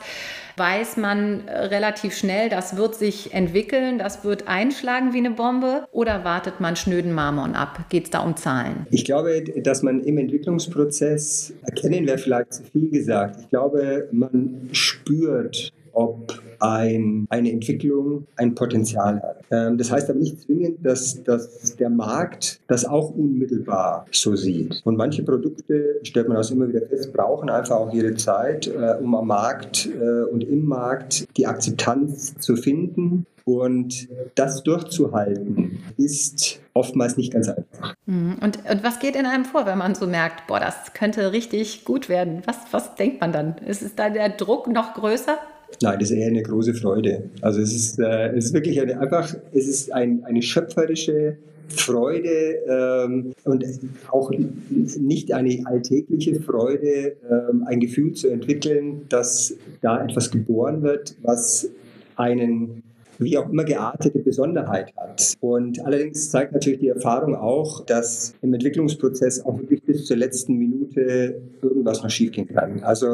weiß 0.58 0.98
man 0.98 1.48
äh, 1.48 1.65
relativ 1.65 2.15
schnell, 2.15 2.50
das 2.50 2.77
wird 2.77 2.96
sich 2.96 3.34
entwickeln, 3.34 4.00
das 4.00 4.24
wird 4.24 4.48
einschlagen 4.48 5.13
wie 5.13 5.17
eine 5.17 5.31
Bombe 5.31 5.86
oder 5.91 6.24
wartet 6.24 6.60
man 6.60 6.75
schnöden 6.75 7.13
Marmon 7.13 7.55
ab? 7.55 7.86
Geht 7.89 8.05
es 8.05 8.10
da 8.10 8.20
um 8.20 8.36
Zahlen? 8.36 8.88
Ich 8.91 9.05
glaube, 9.05 9.43
dass 9.63 9.84
man 9.84 10.01
im 10.01 10.17
Entwicklungsprozess, 10.17 11.53
erkennen 11.63 12.08
wäre 12.08 12.17
vielleicht 12.17 12.53
zu 12.53 12.63
viel 12.63 12.89
gesagt, 12.89 13.41
ich 13.41 13.50
glaube, 13.50 14.08
man 14.12 14.70
spürt, 14.72 15.72
ob 15.93 16.40
ein, 16.61 17.25
eine 17.29 17.51
Entwicklung 17.51 18.27
ein 18.37 18.55
Potenzial 18.55 19.21
hat. 19.21 19.43
Ähm, 19.51 19.77
das 19.77 19.91
heißt 19.91 20.09
aber 20.09 20.19
nicht 20.19 20.41
zwingend, 20.41 20.85
dass, 20.85 21.23
dass 21.23 21.75
der 21.75 21.89
Markt 21.89 22.59
das 22.67 22.85
auch 22.85 23.09
unmittelbar 23.09 24.05
so 24.11 24.35
sieht. 24.35 24.81
Und 24.85 24.97
manche 24.97 25.23
Produkte, 25.23 25.99
stellt 26.03 26.27
man 26.27 26.37
das 26.37 26.51
immer 26.51 26.67
wieder 26.67 26.81
fest, 26.81 27.11
brauchen 27.13 27.49
einfach 27.49 27.77
auch 27.77 27.93
ihre 27.93 28.15
Zeit, 28.15 28.67
äh, 28.67 28.95
um 29.01 29.15
am 29.15 29.27
Markt 29.27 29.87
äh, 29.87 30.23
und 30.31 30.43
im 30.43 30.65
Markt 30.65 31.27
die 31.37 31.47
Akzeptanz 31.47 32.35
zu 32.37 32.55
finden. 32.55 33.25
Und 33.43 34.07
das 34.35 34.61
durchzuhalten 34.61 35.79
ist 35.97 36.59
oftmals 36.73 37.17
nicht 37.17 37.33
ganz 37.33 37.49
einfach. 37.49 37.95
Mhm. 38.05 38.37
Und, 38.39 38.59
und 38.69 38.83
was 38.83 38.99
geht 38.99 39.15
in 39.15 39.25
einem 39.25 39.45
vor, 39.45 39.65
wenn 39.65 39.79
man 39.79 39.95
so 39.95 40.05
merkt, 40.05 40.47
boah, 40.47 40.59
das 40.59 40.93
könnte 40.93 41.31
richtig 41.31 41.83
gut 41.83 42.07
werden? 42.07 42.43
Was, 42.45 42.57
was 42.71 42.95
denkt 42.95 43.19
man 43.19 43.31
dann? 43.31 43.55
Ist, 43.65 43.81
ist 43.81 43.97
da 43.97 44.09
der 44.09 44.29
Druck 44.29 44.67
noch 44.67 44.93
größer? 44.93 45.39
Nein, 45.81 46.00
das 46.00 46.11
ist 46.11 46.17
eher 46.17 46.27
eine 46.27 46.43
große 46.43 46.73
Freude. 46.73 47.29
Also 47.41 47.61
es 47.61 47.73
ist, 47.73 48.00
äh, 48.00 48.29
es 48.35 48.45
ist 48.45 48.53
wirklich 48.53 48.79
eine, 48.79 49.00
einfach, 49.00 49.33
es 49.51 49.67
ist 49.67 49.91
ein, 49.91 50.23
eine 50.25 50.41
schöpferische 50.41 51.38
Freude 51.67 52.59
ähm, 52.67 53.33
und 53.45 53.65
auch 54.09 54.31
nicht 54.69 55.33
eine 55.33 55.65
alltägliche 55.65 56.41
Freude, 56.41 57.15
ähm, 57.29 57.63
ein 57.65 57.79
Gefühl 57.79 58.13
zu 58.13 58.29
entwickeln, 58.29 59.01
dass 59.09 59.55
da 59.81 60.03
etwas 60.03 60.31
geboren 60.31 60.81
wird, 60.83 61.15
was 61.21 61.69
einen 62.15 62.83
wie 63.21 63.37
auch 63.37 63.49
immer 63.49 63.63
geartete 63.63 64.19
Besonderheit 64.19 64.93
hat. 64.97 65.33
Und 65.39 65.83
allerdings 65.85 66.29
zeigt 66.29 66.53
natürlich 66.53 66.79
die 66.79 66.89
Erfahrung 66.89 67.35
auch, 67.35 67.85
dass 67.85 68.33
im 68.41 68.53
Entwicklungsprozess 68.53 69.45
auch 69.45 69.59
wirklich 69.59 69.83
bis 69.83 70.05
zur 70.05 70.17
letzten 70.17 70.55
Minute 70.55 71.41
irgendwas 71.61 72.03
noch 72.03 72.09
schiefgehen 72.09 72.47
kann. 72.47 72.83
Also 72.83 73.07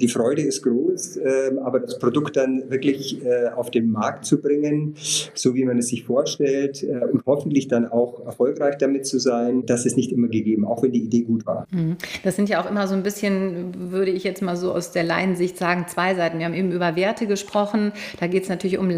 die 0.00 0.08
Freude 0.08 0.42
ist 0.42 0.62
groß, 0.62 1.18
ähm, 1.18 1.58
aber 1.58 1.80
das 1.80 1.98
Produkt 1.98 2.36
dann 2.36 2.70
wirklich 2.70 3.24
äh, 3.24 3.48
auf 3.54 3.70
den 3.70 3.90
Markt 3.90 4.24
zu 4.24 4.40
bringen, 4.40 4.94
so 5.34 5.54
wie 5.54 5.64
man 5.64 5.78
es 5.78 5.88
sich 5.88 6.04
vorstellt 6.04 6.82
äh, 6.82 7.04
und 7.04 7.24
hoffentlich 7.26 7.68
dann 7.68 7.86
auch 7.86 8.24
erfolgreich 8.24 8.76
damit 8.78 9.06
zu 9.06 9.18
sein, 9.18 9.66
das 9.66 9.86
ist 9.86 9.96
nicht 9.96 10.12
immer 10.12 10.28
gegeben, 10.28 10.64
auch 10.64 10.82
wenn 10.82 10.92
die 10.92 11.02
Idee 11.02 11.22
gut 11.22 11.46
war. 11.46 11.66
Mhm. 11.70 11.96
Das 12.24 12.36
sind 12.36 12.48
ja 12.48 12.62
auch 12.62 12.70
immer 12.70 12.86
so 12.86 12.94
ein 12.94 13.02
bisschen, 13.02 13.90
würde 13.90 14.10
ich 14.10 14.24
jetzt 14.24 14.42
mal 14.42 14.56
so 14.56 14.72
aus 14.72 14.92
der 14.92 15.04
Laiensicht 15.04 15.56
sagen, 15.58 15.86
zwei 15.88 16.14
Seiten. 16.14 16.38
Wir 16.38 16.46
haben 16.46 16.54
eben 16.54 16.72
über 16.72 16.96
Werte 16.96 17.26
gesprochen. 17.26 17.92
Da 18.18 18.26
geht 18.26 18.44
es 18.44 18.48
natürlich 18.48 18.78
um 18.78 18.90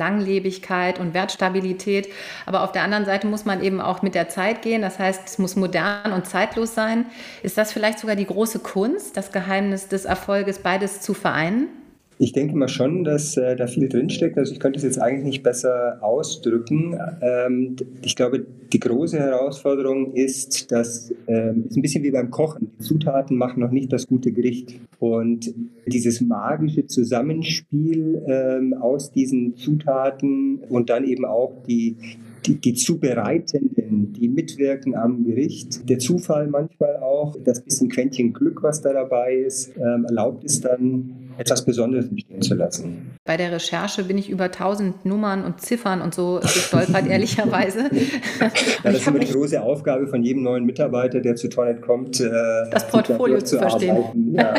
Langlebigkeit 0.52 0.98
und 0.98 1.14
Wertstabilität. 1.14 2.08
Aber 2.46 2.62
auf 2.62 2.72
der 2.72 2.82
anderen 2.82 3.04
Seite 3.04 3.26
muss 3.26 3.44
man 3.44 3.62
eben 3.62 3.80
auch 3.80 4.02
mit 4.02 4.14
der 4.14 4.28
Zeit 4.28 4.62
gehen. 4.62 4.82
Das 4.82 4.98
heißt, 4.98 5.22
es 5.24 5.38
muss 5.38 5.56
modern 5.56 6.12
und 6.12 6.26
zeitlos 6.26 6.74
sein. 6.74 7.06
Ist 7.42 7.58
das 7.58 7.72
vielleicht 7.72 7.98
sogar 7.98 8.16
die 8.16 8.26
große 8.26 8.58
Kunst, 8.60 9.16
das 9.16 9.32
Geheimnis 9.32 9.88
des 9.88 10.04
Erfolges, 10.04 10.58
beides 10.58 11.00
zu 11.00 11.14
vereinen? 11.14 11.81
Ich 12.18 12.32
denke 12.32 12.56
mal 12.56 12.68
schon, 12.68 13.04
dass 13.04 13.36
äh, 13.36 13.56
da 13.56 13.66
viel 13.66 13.88
drinsteckt. 13.88 14.38
Also 14.38 14.52
ich 14.52 14.60
könnte 14.60 14.78
es 14.78 14.84
jetzt 14.84 15.00
eigentlich 15.00 15.24
nicht 15.24 15.42
besser 15.42 15.98
ausdrücken. 16.02 16.98
Ähm, 17.20 17.76
ich 18.02 18.14
glaube, 18.14 18.46
die 18.72 18.80
große 18.80 19.18
Herausforderung 19.18 20.12
ist, 20.14 20.70
dass 20.70 21.12
ähm, 21.26 21.68
ein 21.74 21.82
bisschen 21.82 22.04
wie 22.04 22.10
beim 22.10 22.30
Kochen. 22.30 22.70
Die 22.78 22.84
Zutaten 22.84 23.36
machen 23.36 23.60
noch 23.60 23.70
nicht 23.70 23.92
das 23.92 24.06
gute 24.06 24.32
Gericht. 24.32 24.78
Und 24.98 25.52
dieses 25.86 26.20
magische 26.20 26.86
Zusammenspiel 26.86 28.22
ähm, 28.26 28.74
aus 28.74 29.10
diesen 29.10 29.56
Zutaten 29.56 30.60
und 30.68 30.90
dann 30.90 31.04
eben 31.04 31.24
auch 31.24 31.52
die 31.66 31.96
die, 32.46 32.56
die 32.56 32.74
Zubereitenden, 32.74 34.12
die 34.12 34.28
mitwirken 34.28 34.94
am 34.94 35.24
Gericht. 35.24 35.88
Der 35.88 35.98
Zufall 35.98 36.48
manchmal 36.48 36.96
auch, 36.96 37.36
das 37.44 37.60
bisschen 37.60 37.88
Quäntchen 37.88 38.32
Glück, 38.32 38.62
was 38.62 38.80
da 38.80 38.92
dabei 38.92 39.36
ist, 39.36 39.76
ähm, 39.76 40.04
erlaubt 40.04 40.44
es 40.44 40.60
dann, 40.60 41.31
etwas 41.38 41.64
Besonderes 41.64 42.08
entstehen 42.08 42.42
zu 42.42 42.54
lassen. 42.54 43.18
Bei 43.24 43.36
der 43.36 43.52
Recherche 43.52 44.04
bin 44.04 44.18
ich 44.18 44.28
über 44.28 44.50
tausend 44.50 45.04
Nummern 45.04 45.44
und 45.44 45.60
Ziffern 45.60 46.02
und 46.02 46.14
so 46.14 46.40
gestolpert, 46.42 47.06
ehrlicherweise. 47.08 47.90
ja, 48.40 48.50
das 48.82 48.94
ist 48.94 49.06
immer 49.06 49.18
die 49.18 49.32
große 49.32 49.60
Aufgabe 49.60 50.06
von 50.06 50.22
jedem 50.22 50.42
neuen 50.42 50.64
Mitarbeiter, 50.64 51.20
der 51.20 51.36
zu 51.36 51.48
Tornet 51.48 51.82
kommt, 51.82 52.20
äh, 52.20 52.30
das 52.70 52.88
Portfolio 52.88 53.40
zu 53.40 53.58
verstehen. 53.58 54.34
Ja, 54.34 54.54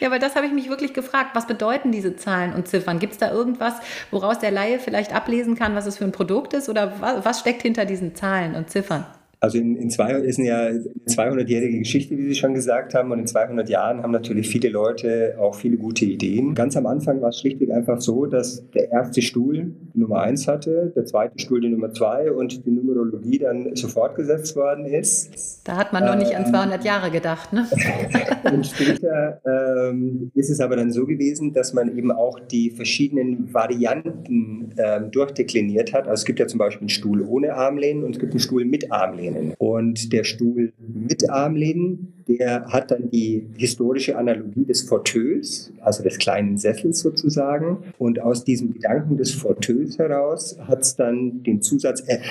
ja, 0.00 0.06
aber 0.08 0.18
das 0.18 0.36
habe 0.36 0.46
ich 0.46 0.52
mich 0.52 0.68
wirklich 0.68 0.94
gefragt. 0.94 1.30
Was 1.34 1.46
bedeuten 1.46 1.92
diese 1.92 2.16
Zahlen 2.16 2.52
und 2.54 2.68
Ziffern? 2.68 2.98
Gibt 2.98 3.14
es 3.14 3.18
da 3.18 3.30
irgendwas, 3.30 3.74
woraus 4.10 4.38
der 4.38 4.50
Laie 4.50 4.78
vielleicht 4.78 5.14
ablesen 5.14 5.54
kann, 5.54 5.74
was 5.74 5.86
es 5.86 5.98
für 5.98 6.04
ein 6.04 6.12
Produkt 6.12 6.54
ist? 6.54 6.68
Oder 6.68 6.92
was 7.22 7.40
steckt 7.40 7.62
hinter 7.62 7.84
diesen 7.84 8.14
Zahlen 8.14 8.54
und 8.54 8.70
Ziffern? 8.70 9.04
Also 9.40 9.58
in, 9.58 9.76
in 9.76 9.88
zwei, 9.90 10.12
ist 10.14 10.38
ja 10.38 10.66
eine 10.66 10.84
200-jährige 11.06 11.78
Geschichte, 11.78 12.18
wie 12.18 12.24
Sie 12.24 12.34
schon 12.34 12.54
gesagt 12.54 12.94
haben. 12.94 13.12
Und 13.12 13.20
in 13.20 13.26
200 13.26 13.68
Jahren 13.68 14.02
haben 14.02 14.10
natürlich 14.10 14.48
viele 14.48 14.68
Leute 14.68 15.36
auch 15.38 15.54
viele 15.54 15.76
gute 15.76 16.04
Ideen. 16.04 16.54
Ganz 16.54 16.76
am 16.76 16.86
Anfang 16.86 17.20
war 17.20 17.28
es 17.28 17.38
schlichtweg 17.38 17.70
einfach 17.70 18.00
so, 18.00 18.26
dass 18.26 18.68
der 18.70 18.90
erste 18.90 19.22
Stuhl 19.22 19.72
die 19.94 20.00
Nummer 20.00 20.22
eins 20.22 20.48
hatte, 20.48 20.92
der 20.94 21.04
zweite 21.04 21.38
Stuhl 21.38 21.60
die 21.60 21.68
Nummer 21.68 21.92
zwei 21.92 22.32
und 22.32 22.66
die 22.66 22.70
Numerologie 22.70 23.38
dann 23.38 23.76
sofort 23.76 24.16
gesetzt 24.16 24.56
worden 24.56 24.86
ist. 24.86 25.62
Da 25.64 25.76
hat 25.76 25.92
man 25.92 26.04
noch 26.04 26.16
nicht 26.16 26.34
an 26.34 26.46
200 26.46 26.82
äh, 26.82 26.86
Jahre 26.86 27.10
gedacht, 27.10 27.52
ne? 27.52 27.66
und 28.52 28.66
später 28.66 29.40
ähm, 29.46 30.32
ist 30.34 30.50
es 30.50 30.60
aber 30.60 30.76
dann 30.76 30.90
so 30.90 31.06
gewesen, 31.06 31.52
dass 31.52 31.72
man 31.72 31.96
eben 31.96 32.10
auch 32.10 32.40
die 32.40 32.70
verschiedenen 32.70 33.52
Varianten 33.54 34.74
ähm, 34.78 35.10
durchdekliniert 35.10 35.92
hat. 35.92 36.08
Also 36.08 36.22
es 36.22 36.24
gibt 36.24 36.40
ja 36.40 36.46
zum 36.46 36.58
Beispiel 36.58 36.82
einen 36.82 36.88
Stuhl 36.88 37.22
ohne 37.22 37.54
Armlehnen 37.54 38.02
und 38.02 38.16
es 38.16 38.18
gibt 38.18 38.32
einen 38.32 38.40
Stuhl 38.40 38.64
mit 38.64 38.90
Armlehnen. 38.90 39.27
Armlehnen. 39.28 39.54
Und 39.58 40.12
der 40.12 40.24
Stuhl 40.24 40.72
mit 40.78 41.28
Armlehnen, 41.28 42.12
der 42.26 42.66
hat 42.66 42.90
dann 42.90 43.10
die 43.10 43.46
historische 43.56 44.16
Analogie 44.16 44.64
des 44.64 44.82
Fauteuils, 44.82 45.72
also 45.80 46.02
des 46.02 46.18
kleinen 46.18 46.56
Sessels 46.58 47.00
sozusagen. 47.00 47.78
Und 47.98 48.20
aus 48.20 48.44
diesem 48.44 48.72
Gedanken 48.72 49.16
des 49.16 49.32
Fauteuils 49.32 49.98
heraus 49.98 50.58
hat 50.60 50.82
es 50.82 50.96
dann 50.96 51.42
den 51.42 51.62
Zusatz 51.62 52.02
F 52.06 52.22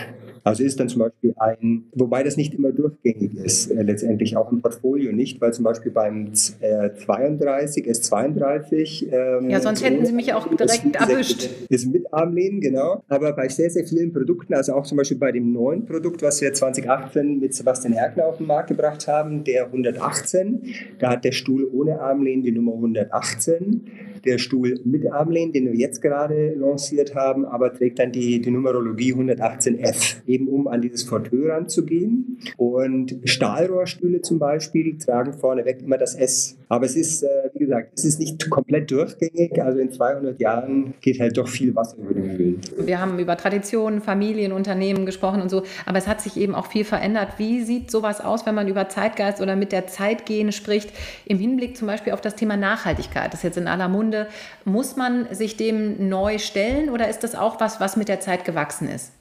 also 0.47 0.63
ist 0.63 0.79
dann 0.79 0.89
zum 0.89 1.01
Beispiel 1.01 1.33
ein, 1.38 1.83
wobei 1.93 2.23
das 2.23 2.38
nicht 2.38 2.53
immer 2.53 2.71
durchgängig 2.71 3.36
ist, 3.36 3.69
äh, 3.69 3.81
letztendlich 3.81 4.38
auch 4.38 4.51
im 4.51 4.62
Portfolio 4.62 5.12
nicht, 5.12 5.41
weil 5.41 5.53
zum 5.53 5.65
Beispiel 5.65 5.91
beim 5.91 6.31
äh, 6.62 6.89
32, 6.93 7.86
S32. 7.86 9.12
Ähm, 9.12 9.49
ja, 9.49 9.60
sonst 9.60 9.83
hätten 9.83 10.05
Sie 10.05 10.13
mich 10.13 10.33
auch 10.33 10.47
direkt 10.47 10.95
erwischt. 10.95 11.49
Ist 11.69 11.91
mit 11.91 12.13
Armlehnen, 12.13 12.62
genau. 12.62 13.03
Aber 13.10 13.33
bei 13.33 13.49
sehr, 13.49 13.69
sehr 13.69 13.86
vielen 13.86 14.13
Produkten, 14.13 14.53
also 14.53 14.73
auch 14.73 14.86
zum 14.86 14.97
Beispiel 14.97 15.17
bei 15.17 15.31
dem 15.31 15.51
neuen 15.51 15.86
Produkt, 15.86 16.21
was 16.21 16.41
wir 16.41 16.53
2018 16.53 17.39
mit 17.39 17.53
Sebastian 17.53 17.93
Herkner 17.93 18.27
auf 18.27 18.38
den 18.38 18.47
Markt 18.47 18.69
gebracht 18.69 19.07
haben, 19.07 19.43
der 19.43 19.65
118, 19.65 20.63
da 20.99 21.12
hat 21.12 21.25
der 21.25 21.31
Stuhl 21.33 21.69
ohne 21.71 21.99
Armlehnen 21.99 22.43
die 22.43 22.51
Nummer 22.51 22.73
118. 22.73 23.81
Der 24.25 24.39
Stuhl 24.39 24.79
mit 24.83 25.10
Armlehnen, 25.12 25.53
den 25.53 25.71
wir 25.71 25.75
jetzt 25.75 26.01
gerade 26.01 26.53
lanciert 26.55 27.15
haben, 27.15 27.45
aber 27.45 27.73
trägt 27.73 27.99
dann 27.99 28.12
die, 28.12 28.41
die 28.41 28.51
Numerologie 28.51 29.13
118F 29.13 30.17
eben 30.38 30.47
um 30.47 30.67
an 30.67 30.82
dieses 30.82 31.04
Fauteuil 31.04 31.52
ranzugehen. 31.52 32.39
Und 32.58 33.17
Stahlrohrstühle 33.26 34.21
zum 34.21 34.39
Beispiel 34.39 34.97
tragen 34.97 35.34
vorneweg 35.34 35.82
immer 35.82 35.97
das 35.97 36.15
S. 36.15 36.58
Aber 36.69 36.86
es 36.86 36.95
ist, 36.95 37.23
äh, 37.23 37.28
wie 37.54 37.60
gesagt, 37.60 37.91
es 37.95 38.06
ist 38.06 38.19
nicht 38.19 38.50
komplett 38.50 38.91
durchgängig. 38.91 39.62
Also 39.62 39.80
in 39.80 39.91
200 39.91 40.39
Jahren 40.39 40.93
geht 41.02 41.19
halt 41.19 41.38
doch 41.38 41.47
viel 41.47 41.76
Wasser 41.76 41.97
über 41.97 42.13
den 42.13 42.38
Mühlen. 42.38 42.62
Wir 42.78 43.00
haben 43.00 43.17
über 43.19 43.38
Traditionen, 43.38 44.02
Familien, 44.02 44.52
Unternehmen 44.52 45.06
gesprochen 45.06 45.41
und 45.41 45.50
so. 45.50 45.63
Aber 45.86 45.97
es 45.97 46.08
hat 46.08 46.21
sich 46.21 46.38
eben 46.38 46.56
auch 46.56 46.67
viel 46.67 46.84
verändert. 46.84 47.30
Wie 47.38 47.63
sieht 47.63 47.89
sowas 47.89 48.21
aus, 48.21 48.45
wenn 48.45 48.56
man 48.56 48.67
über 48.67 48.89
Zeitgeist 48.89 49.41
oder 49.41 49.56
mit 49.56 49.71
der 49.71 49.88
Zeit 49.88 50.26
gehen 50.26 50.52
spricht? 50.52 50.91
Im 51.26 51.39
Hinblick 51.39 51.78
zum 51.78 51.88
Beispiel 51.88 52.13
auf 52.13 52.21
das 52.21 52.36
Thema 52.36 52.58
Nachhaltigkeit. 52.58 53.34
Das 53.34 53.39
ist 53.39 53.43
jetzt 53.43 53.58
in 53.58 53.67
aller 53.67 53.88
Munde. 53.88 54.28
Muss 54.65 54.95
man 54.95 55.34
sich 55.34 55.58
dem 55.58 56.10
neu 56.10 56.38
stellen 56.38 56.89
oder 56.89 57.10
ist 57.10 57.23
das 57.23 57.36
auch 57.36 57.60
was, 57.60 57.80
was 57.80 57.97
mit 57.97 58.10
der 58.10 58.19
Zeit 58.19 58.45
gewachsen 58.45 58.89
ist? 58.89 59.16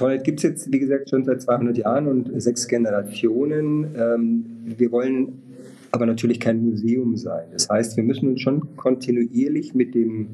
Toilette 0.00 0.22
gibt 0.22 0.38
es 0.38 0.44
jetzt, 0.44 0.72
wie 0.72 0.78
gesagt, 0.78 1.10
schon 1.10 1.24
seit 1.26 1.42
200 1.42 1.76
Jahren 1.76 2.06
und 2.06 2.40
sechs 2.40 2.66
Generationen. 2.66 3.94
Ähm, 3.94 4.44
wir 4.78 4.90
wollen 4.92 5.42
aber 5.90 6.06
natürlich 6.06 6.40
kein 6.40 6.64
Museum 6.64 7.18
sein. 7.18 7.44
Das 7.52 7.68
heißt, 7.68 7.98
wir 7.98 8.04
müssen 8.04 8.30
uns 8.30 8.40
schon 8.40 8.76
kontinuierlich 8.76 9.74
mit 9.74 9.94
dem 9.94 10.28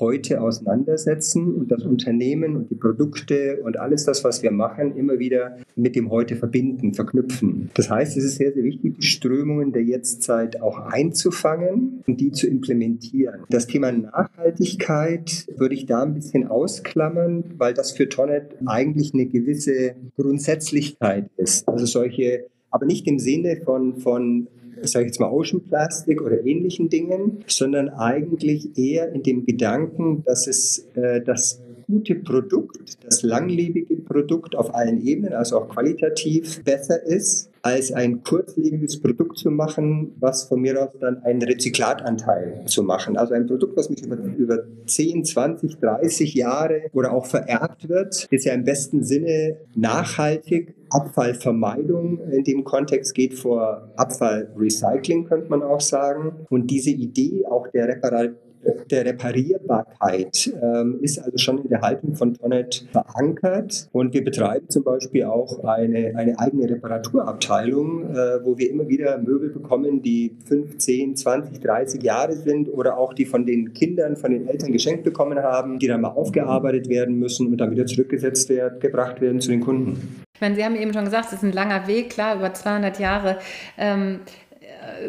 heute 0.00 0.40
auseinandersetzen 0.40 1.54
und 1.54 1.70
das 1.70 1.84
Unternehmen 1.84 2.56
und 2.56 2.70
die 2.70 2.74
Produkte 2.74 3.60
und 3.62 3.78
alles 3.78 4.04
das, 4.04 4.24
was 4.24 4.42
wir 4.42 4.50
machen, 4.50 4.96
immer 4.96 5.18
wieder 5.18 5.58
mit 5.76 5.96
dem 5.96 6.10
heute 6.10 6.36
verbinden, 6.36 6.94
verknüpfen. 6.94 7.70
Das 7.74 7.90
heißt, 7.90 8.16
es 8.16 8.24
ist 8.24 8.36
sehr, 8.36 8.52
sehr 8.52 8.64
wichtig, 8.64 8.96
die 8.98 9.06
Strömungen 9.06 9.72
der 9.72 9.82
Jetztzeit 9.82 10.60
auch 10.60 10.78
einzufangen 10.78 12.02
und 12.06 12.20
die 12.20 12.32
zu 12.32 12.46
implementieren. 12.46 13.44
Das 13.48 13.66
Thema 13.66 13.92
Nachhaltigkeit 13.92 15.46
würde 15.56 15.74
ich 15.74 15.86
da 15.86 16.02
ein 16.02 16.14
bisschen 16.14 16.46
ausklammern, 16.46 17.44
weil 17.58 17.74
das 17.74 17.92
für 17.92 18.08
Tonnet 18.08 18.56
eigentlich 18.66 19.14
eine 19.14 19.26
gewisse 19.26 19.94
Grundsätzlichkeit 20.16 21.30
ist. 21.36 21.68
Also 21.68 21.86
solche 21.86 22.46
aber 22.70 22.86
nicht 22.86 23.06
im 23.06 23.18
Sinne 23.18 23.56
von, 23.64 23.96
von 23.96 24.48
sage 24.82 25.04
ich 25.04 25.10
jetzt 25.10 25.20
mal, 25.20 25.30
Ocean 25.30 25.62
Plastic 25.62 26.20
oder 26.22 26.44
ähnlichen 26.44 26.88
Dingen, 26.88 27.44
sondern 27.46 27.88
eigentlich 27.88 28.76
eher 28.76 29.12
in 29.12 29.22
dem 29.22 29.44
Gedanken, 29.44 30.22
dass 30.24 30.46
es 30.46 30.86
äh, 30.94 31.20
das 31.20 31.60
gute 31.86 32.16
Produkt, 32.16 32.98
das 33.04 33.22
langlebige 33.22 33.96
Produkt 33.96 34.54
auf 34.54 34.74
allen 34.74 35.04
Ebenen, 35.04 35.32
also 35.32 35.58
auch 35.58 35.68
qualitativ 35.68 36.62
besser 36.62 37.02
ist, 37.02 37.47
als 37.62 37.92
ein 37.92 38.22
kurzlebiges 38.22 39.00
Produkt 39.00 39.38
zu 39.38 39.50
machen, 39.50 40.12
was 40.20 40.44
von 40.44 40.60
mir 40.60 40.82
aus 40.82 40.90
dann 41.00 41.22
einen 41.22 41.42
Rezyklatanteil 41.42 42.64
zu 42.66 42.82
machen. 42.82 43.16
Also 43.16 43.34
ein 43.34 43.46
Produkt, 43.46 43.76
was 43.76 43.90
mich 43.90 44.04
über, 44.04 44.16
über 44.16 44.58
10, 44.86 45.24
20, 45.24 45.78
30 45.78 46.34
Jahre 46.34 46.82
oder 46.92 47.12
auch 47.12 47.26
vererbt 47.26 47.88
wird, 47.88 48.26
ist 48.30 48.44
ja 48.44 48.54
im 48.54 48.64
besten 48.64 49.02
Sinne 49.02 49.56
nachhaltig. 49.74 50.74
Abfallvermeidung 50.90 52.18
in 52.30 52.44
dem 52.44 52.64
Kontext 52.64 53.14
geht 53.14 53.34
vor 53.34 53.92
Abfallrecycling, 53.96 55.26
könnte 55.26 55.50
man 55.50 55.62
auch 55.62 55.82
sagen. 55.82 56.46
Und 56.48 56.70
diese 56.70 56.90
Idee 56.90 57.44
auch 57.46 57.68
der 57.68 57.88
Reparatur 57.88 58.47
der 58.90 59.04
Reparierbarkeit 59.04 60.52
ähm, 60.62 60.98
ist 61.00 61.18
also 61.18 61.36
schon 61.38 61.58
in 61.58 61.68
der 61.68 61.80
Haltung 61.80 62.14
von 62.14 62.34
Tonnet 62.34 62.86
verankert. 62.92 63.88
Und 63.92 64.14
wir 64.14 64.24
betreiben 64.24 64.68
zum 64.68 64.84
Beispiel 64.84 65.24
auch 65.24 65.64
eine, 65.64 66.14
eine 66.16 66.38
eigene 66.38 66.68
Reparaturabteilung, 66.70 68.10
äh, 68.10 68.44
wo 68.44 68.56
wir 68.58 68.70
immer 68.70 68.88
wieder 68.88 69.18
Möbel 69.18 69.50
bekommen, 69.50 70.02
die 70.02 70.36
15, 70.46 71.16
20, 71.16 71.60
30 71.60 72.02
Jahre 72.02 72.34
sind 72.34 72.68
oder 72.68 72.98
auch 72.98 73.14
die 73.14 73.26
von 73.26 73.46
den 73.46 73.72
Kindern, 73.72 74.16
von 74.16 74.30
den 74.30 74.48
Eltern 74.48 74.72
geschenkt 74.72 75.04
bekommen 75.04 75.38
haben, 75.38 75.78
die 75.78 75.86
dann 75.86 76.00
mal 76.00 76.08
aufgearbeitet 76.08 76.88
werden 76.88 77.18
müssen 77.18 77.48
und 77.48 77.58
dann 77.58 77.70
wieder 77.70 77.86
zurückgesetzt 77.86 78.48
werden, 78.48 78.80
gebracht 78.80 79.20
werden 79.20 79.40
zu 79.40 79.50
den 79.50 79.60
Kunden. 79.60 80.22
Ich 80.34 80.40
meine, 80.40 80.54
Sie 80.54 80.64
haben 80.64 80.76
eben 80.76 80.92
schon 80.92 81.04
gesagt, 81.04 81.26
es 81.26 81.32
ist 81.34 81.42
ein 81.42 81.52
langer 81.52 81.88
Weg, 81.88 82.10
klar, 82.10 82.36
über 82.36 82.54
200 82.54 83.00
Jahre. 83.00 83.38
Ähm, 83.76 84.20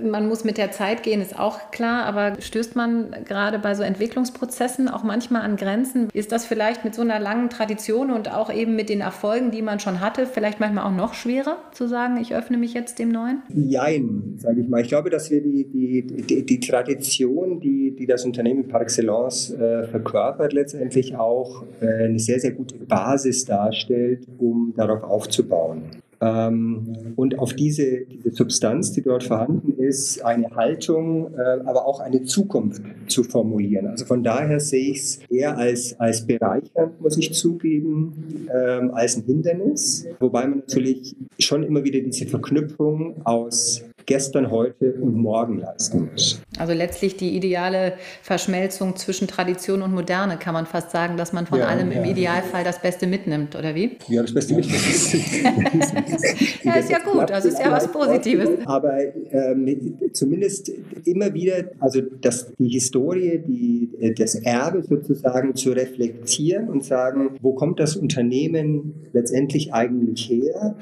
man 0.04 0.28
muss 0.28 0.44
mit 0.44 0.58
der 0.58 0.72
Zeit 0.72 1.04
gehen, 1.04 1.22
ist 1.22 1.38
auch 1.38 1.72
klar, 1.72 2.06
aber 2.06 2.39
stößt 2.39 2.76
man 2.76 3.15
gerade 3.26 3.60
bei 3.60 3.76
so 3.76 3.84
Entwicklungsprozessen 3.84 4.88
auch 4.88 5.04
manchmal 5.04 5.42
an 5.42 5.56
Grenzen? 5.56 6.10
Ist 6.13 6.32
das 6.32 6.46
vielleicht 6.46 6.86
mit 6.86 6.96
so 6.96 7.02
einer 7.02 7.20
langen 7.20 7.50
Tradition 7.50 8.12
und 8.12 8.34
auch 8.34 8.54
eben 8.54 8.76
mit 8.76 8.89
den 8.89 9.02
Erfolgen, 9.02 9.52
die 9.52 9.62
man 9.62 9.80
schon 9.80 10.00
hatte, 10.00 10.26
vielleicht 10.26 10.60
manchmal 10.60 10.86
auch 10.86 10.96
noch 10.96 11.13
schwerer 11.13 11.58
zu 11.72 11.88
sagen, 11.88 12.18
ich 12.18 12.34
öffne 12.34 12.58
mich 12.58 12.74
jetzt 12.74 13.00
dem 13.00 13.10
Neuen? 13.10 13.42
Jein, 13.50 14.36
sage 14.38 14.62
ich 14.62 14.68
mal. 14.68 14.82
Ich 14.82 14.89
glaube, 14.89 15.10
dass 15.10 15.30
wir 15.32 15.42
die, 15.42 15.65
die, 15.65 16.06
die, 16.06 16.46
die 16.46 16.60
Tradition, 16.60 17.60
die, 17.60 17.96
die 17.96 18.06
das 18.06 18.26
Unternehmen 18.26 18.68
par 18.68 18.82
excellence 18.82 19.52
äh, 19.52 19.84
verkörpert, 19.88 20.54
letztendlich 20.54 21.15
auch 21.15 21.63
äh, 21.82 22.06
eine 22.06 22.20
sehr, 22.20 22.39
sehr 22.39 22.52
gute 22.52 22.76
Basis 22.78 23.46
darstellt, 23.46 24.26
um 24.38 24.74
darauf 24.76 25.04
aufzubauen. 25.04 25.84
Ähm, 26.21 27.13
und 27.15 27.39
auf 27.39 27.53
diese, 27.53 28.05
diese 28.05 28.32
Substanz, 28.32 28.91
die 28.91 29.01
dort 29.01 29.23
vorhanden 29.23 29.77
ist, 29.77 30.21
eine 30.23 30.49
Haltung, 30.55 31.34
äh, 31.34 31.62
aber 31.65 31.86
auch 31.86 31.99
eine 31.99 32.23
Zukunft 32.23 32.82
zu 33.08 33.23
formulieren. 33.23 33.88
Also 33.88 34.05
von 34.05 34.23
daher 34.23 34.60
sehe 34.60 34.91
ich 34.91 34.97
es 34.97 35.19
eher 35.29 35.58
als, 35.58 35.99
als 35.99 36.25
bereichernd, 36.25 36.99
muss 37.01 37.17
ich 37.17 37.34
zugeben, 37.34 38.47
ähm, 38.53 38.91
als 38.93 39.17
ein 39.17 39.23
Hindernis. 39.23 40.08
Wobei 40.19 40.47
man 40.47 40.60
natürlich 40.60 41.15
schon 41.39 41.63
immer 41.63 41.84
wieder 41.84 41.99
diese 42.01 42.25
Verknüpfung 42.25 43.25
aus 43.25 43.88
gestern, 44.10 44.50
heute 44.50 44.93
und 44.93 45.13
morgen 45.13 45.60
leisten 45.60 46.10
muss. 46.12 46.41
Also 46.58 46.74
letztlich 46.74 47.15
die 47.15 47.38
ideale 47.38 47.93
Verschmelzung 48.24 48.95
zwischen 48.95 49.28
Tradition 49.28 49.84
und 49.84 49.93
Moderne, 49.93 50.38
kann 50.38 50.56
man 50.56 50.65
fast 50.65 50.89
sagen, 50.89 51.15
dass 51.15 51.32
man 51.32 51.45
von 51.45 51.60
ja, 51.60 51.67
allem 51.67 51.91
ja. 51.91 52.02
im 52.02 52.10
Idealfall 52.10 52.63
das 52.63 52.82
Beste 52.82 53.06
mitnimmt, 53.06 53.56
oder 53.56 53.76
wie? 53.76 53.98
Ja, 54.08 54.24
das 54.24 54.34
Beste 54.34 54.56
mitnimmt. 54.56 54.82
ja, 56.63 56.74
ist 56.74 56.89
ja 56.89 56.98
gut, 57.00 57.30
also 57.30 57.50
ist 57.50 57.60
ja 57.60 57.72
was 57.72 57.91
Positives. 57.91 58.50
Aber 58.65 58.98
ähm, 59.32 60.00
zumindest 60.12 60.72
immer 61.06 61.32
wieder, 61.36 61.65
also 61.80 62.02
das, 62.02 62.52
die 62.58 62.69
Historie, 62.69 63.43
die, 63.45 64.15
das 64.17 64.34
Erbe 64.34 64.82
sozusagen 64.82 65.56
zu 65.56 65.69
reflektieren 65.72 66.67
und 66.67 66.84
sagen, 66.84 67.38
wo 67.41 67.54
kommt 67.54 67.80
das 67.80 67.95
Unternehmen 67.95 68.95
letztendlich 69.13 69.72
eigentlich 69.72 70.28
her 70.28 70.76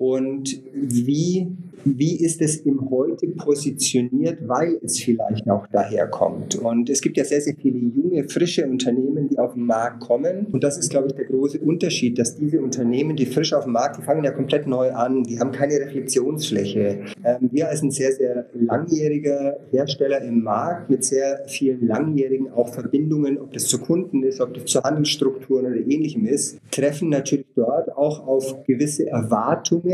und 0.00 0.62
wie 0.72 1.46
wie 1.84 2.16
ist 2.16 2.40
es 2.42 2.56
im 2.58 2.90
Heute 2.90 3.26
positioniert, 3.28 4.38
weil 4.46 4.78
es 4.82 4.98
vielleicht 4.98 5.48
auch 5.48 5.66
daherkommt. 5.68 6.56
Und 6.56 6.90
es 6.90 7.00
gibt 7.00 7.16
ja 7.16 7.24
sehr, 7.24 7.40
sehr 7.40 7.54
viele 7.54 7.78
junge, 7.78 8.28
frische 8.28 8.66
Unternehmen, 8.66 9.28
die 9.28 9.38
auf 9.38 9.54
den 9.54 9.64
Markt 9.64 10.00
kommen. 10.00 10.46
Und 10.52 10.64
das 10.64 10.78
ist, 10.78 10.90
glaube 10.90 11.08
ich, 11.08 11.14
der 11.14 11.24
große 11.24 11.58
Unterschied, 11.58 12.18
dass 12.18 12.36
diese 12.36 12.60
Unternehmen, 12.60 13.16
die 13.16 13.26
frisch 13.26 13.52
auf 13.52 13.64
dem 13.64 13.72
Markt, 13.72 13.98
die 13.98 14.02
fangen 14.02 14.24
ja 14.24 14.30
komplett 14.30 14.66
neu 14.66 14.90
an, 14.92 15.24
die 15.24 15.38
haben 15.38 15.52
keine 15.52 15.74
Reflexionsfläche. 15.74 17.04
Ähm, 17.24 17.48
wir 17.50 17.68
als 17.68 17.82
ein 17.82 17.90
sehr, 17.90 18.12
sehr 18.12 18.46
langjähriger 18.54 19.58
Hersteller 19.70 20.22
im 20.22 20.42
Markt 20.42 20.90
mit 20.90 21.04
sehr 21.04 21.44
vielen 21.46 21.86
langjährigen 21.86 22.50
auch 22.50 22.68
Verbindungen, 22.68 23.38
ob 23.38 23.52
das 23.52 23.66
zu 23.66 23.78
Kunden 23.78 24.22
ist, 24.22 24.40
ob 24.40 24.54
das 24.54 24.64
zu 24.66 24.82
Handelsstrukturen 24.82 25.66
oder 25.66 25.76
ähnlichem 25.76 26.26
ist, 26.26 26.58
treffen 26.70 27.08
natürlich 27.08 27.46
dort 27.54 27.96
auch 27.96 28.26
auf 28.26 28.64
gewisse 28.64 29.06
Erwartungen, 29.08 29.89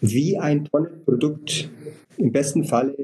wie 0.00 0.38
ein 0.38 0.64
Produkt 0.64 1.68
im 2.18 2.32
besten 2.32 2.64
Falle 2.64 2.94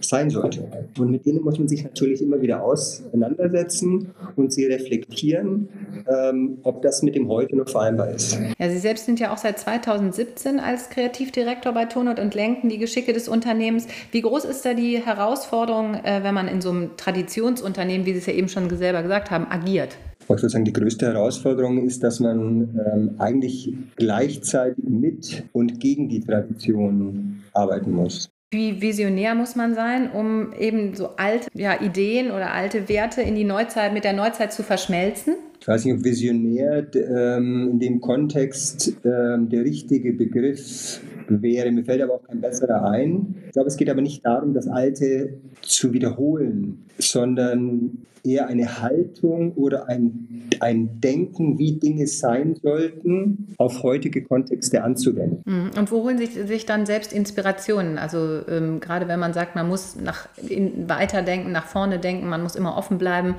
sein 0.00 0.30
sollte. 0.30 0.68
Und 0.98 1.10
mit 1.10 1.26
denen 1.26 1.42
muss 1.42 1.58
man 1.58 1.68
sich 1.68 1.84
natürlich 1.84 2.22
immer 2.22 2.40
wieder 2.40 2.62
auseinandersetzen 2.62 4.10
und 4.36 4.52
sie 4.52 4.66
reflektieren, 4.66 5.68
ähm, 6.08 6.58
ob 6.62 6.82
das 6.82 7.02
mit 7.02 7.14
dem 7.14 7.28
heute 7.28 7.56
noch 7.56 7.68
vereinbar 7.68 8.10
ist. 8.10 8.38
Ja, 8.58 8.68
Sie 8.70 8.78
selbst 8.78 9.06
sind 9.06 9.20
ja 9.20 9.32
auch 9.32 9.38
seit 9.38 9.58
2017 9.58 10.60
als 10.60 10.90
Kreativdirektor 10.90 11.72
bei 11.72 11.86
Tonot 11.86 12.18
und 12.18 12.34
lenken 12.34 12.68
die 12.68 12.78
Geschicke 12.78 13.12
des 13.12 13.28
Unternehmens. 13.28 13.86
Wie 14.12 14.22
groß 14.22 14.44
ist 14.44 14.64
da 14.64 14.74
die 14.74 14.98
Herausforderung, 14.98 15.94
äh, 15.94 16.22
wenn 16.22 16.34
man 16.34 16.48
in 16.48 16.60
so 16.60 16.70
einem 16.70 16.96
Traditionsunternehmen, 16.96 18.06
wie 18.06 18.12
Sie 18.12 18.18
es 18.18 18.26
ja 18.26 18.34
eben 18.34 18.48
schon 18.48 18.68
selber 18.76 19.02
gesagt 19.02 19.30
haben, 19.30 19.46
agiert? 19.50 19.96
Ich 20.36 20.42
würde 20.42 20.50
sagen, 20.50 20.64
die 20.64 20.72
größte 20.72 21.06
Herausforderung 21.06 21.84
ist, 21.84 22.04
dass 22.04 22.20
man 22.20 22.78
ähm, 22.92 23.14
eigentlich 23.18 23.74
gleichzeitig 23.96 24.84
mit 24.84 25.44
und 25.52 25.80
gegen 25.80 26.08
die 26.08 26.20
Tradition 26.20 27.42
arbeiten 27.52 27.92
muss. 27.92 28.30
Wie 28.52 28.80
visionär 28.80 29.34
muss 29.34 29.54
man 29.54 29.74
sein, 29.74 30.10
um 30.10 30.52
eben 30.52 30.94
so 30.94 31.10
alte 31.16 31.48
ja, 31.54 31.80
Ideen 31.80 32.30
oder 32.30 32.52
alte 32.52 32.88
Werte 32.88 33.22
in 33.22 33.34
die 33.34 33.44
Neuzeit, 33.44 33.92
mit 33.92 34.04
der 34.04 34.12
Neuzeit 34.12 34.52
zu 34.52 34.62
verschmelzen? 34.62 35.34
Ich 35.60 35.68
weiß 35.68 35.84
nicht, 35.84 35.94
ob 35.94 36.04
visionär 36.04 36.86
ähm, 36.94 37.68
in 37.72 37.78
dem 37.78 38.00
Kontext 38.00 38.96
ähm, 39.04 39.50
der 39.50 39.62
richtige 39.62 40.14
Begriff 40.14 41.00
wäre. 41.28 41.70
Mir 41.70 41.84
fällt 41.84 42.00
aber 42.00 42.14
auch 42.14 42.22
kein 42.22 42.40
besserer 42.40 42.90
ein. 42.90 43.34
Ich 43.46 43.52
glaube, 43.52 43.68
es 43.68 43.76
geht 43.76 43.90
aber 43.90 44.00
nicht 44.00 44.24
darum, 44.24 44.54
das 44.54 44.68
Alte 44.68 45.34
zu 45.60 45.92
wiederholen, 45.92 46.86
sondern 46.98 47.98
eher 48.24 48.48
eine 48.48 48.82
Haltung 48.82 49.52
oder 49.52 49.88
ein, 49.88 50.48
ein 50.60 51.00
Denken, 51.00 51.58
wie 51.58 51.72
Dinge 51.72 52.06
sein 52.06 52.54
sollten, 52.54 53.54
auf 53.56 53.82
heutige 53.82 54.22
Kontexte 54.22 54.82
anzuwenden. 54.82 55.42
Mhm. 55.44 55.70
Und 55.78 55.90
wo 55.90 56.02
holen 56.02 56.18
sich, 56.18 56.32
sich 56.32 56.66
dann 56.66 56.86
selbst 56.86 57.12
Inspirationen? 57.12 57.98
Also 57.98 58.40
ähm, 58.48 58.80
gerade 58.80 59.08
wenn 59.08 59.20
man 59.20 59.32
sagt, 59.32 59.54
man 59.56 59.68
muss 59.68 59.96
nach, 59.96 60.28
in, 60.46 60.88
weiterdenken, 60.88 61.52
nach 61.52 61.66
vorne 61.66 61.98
denken, 61.98 62.28
man 62.28 62.42
muss 62.42 62.56
immer 62.56 62.76
offen 62.76 62.98
bleiben. 62.98 63.36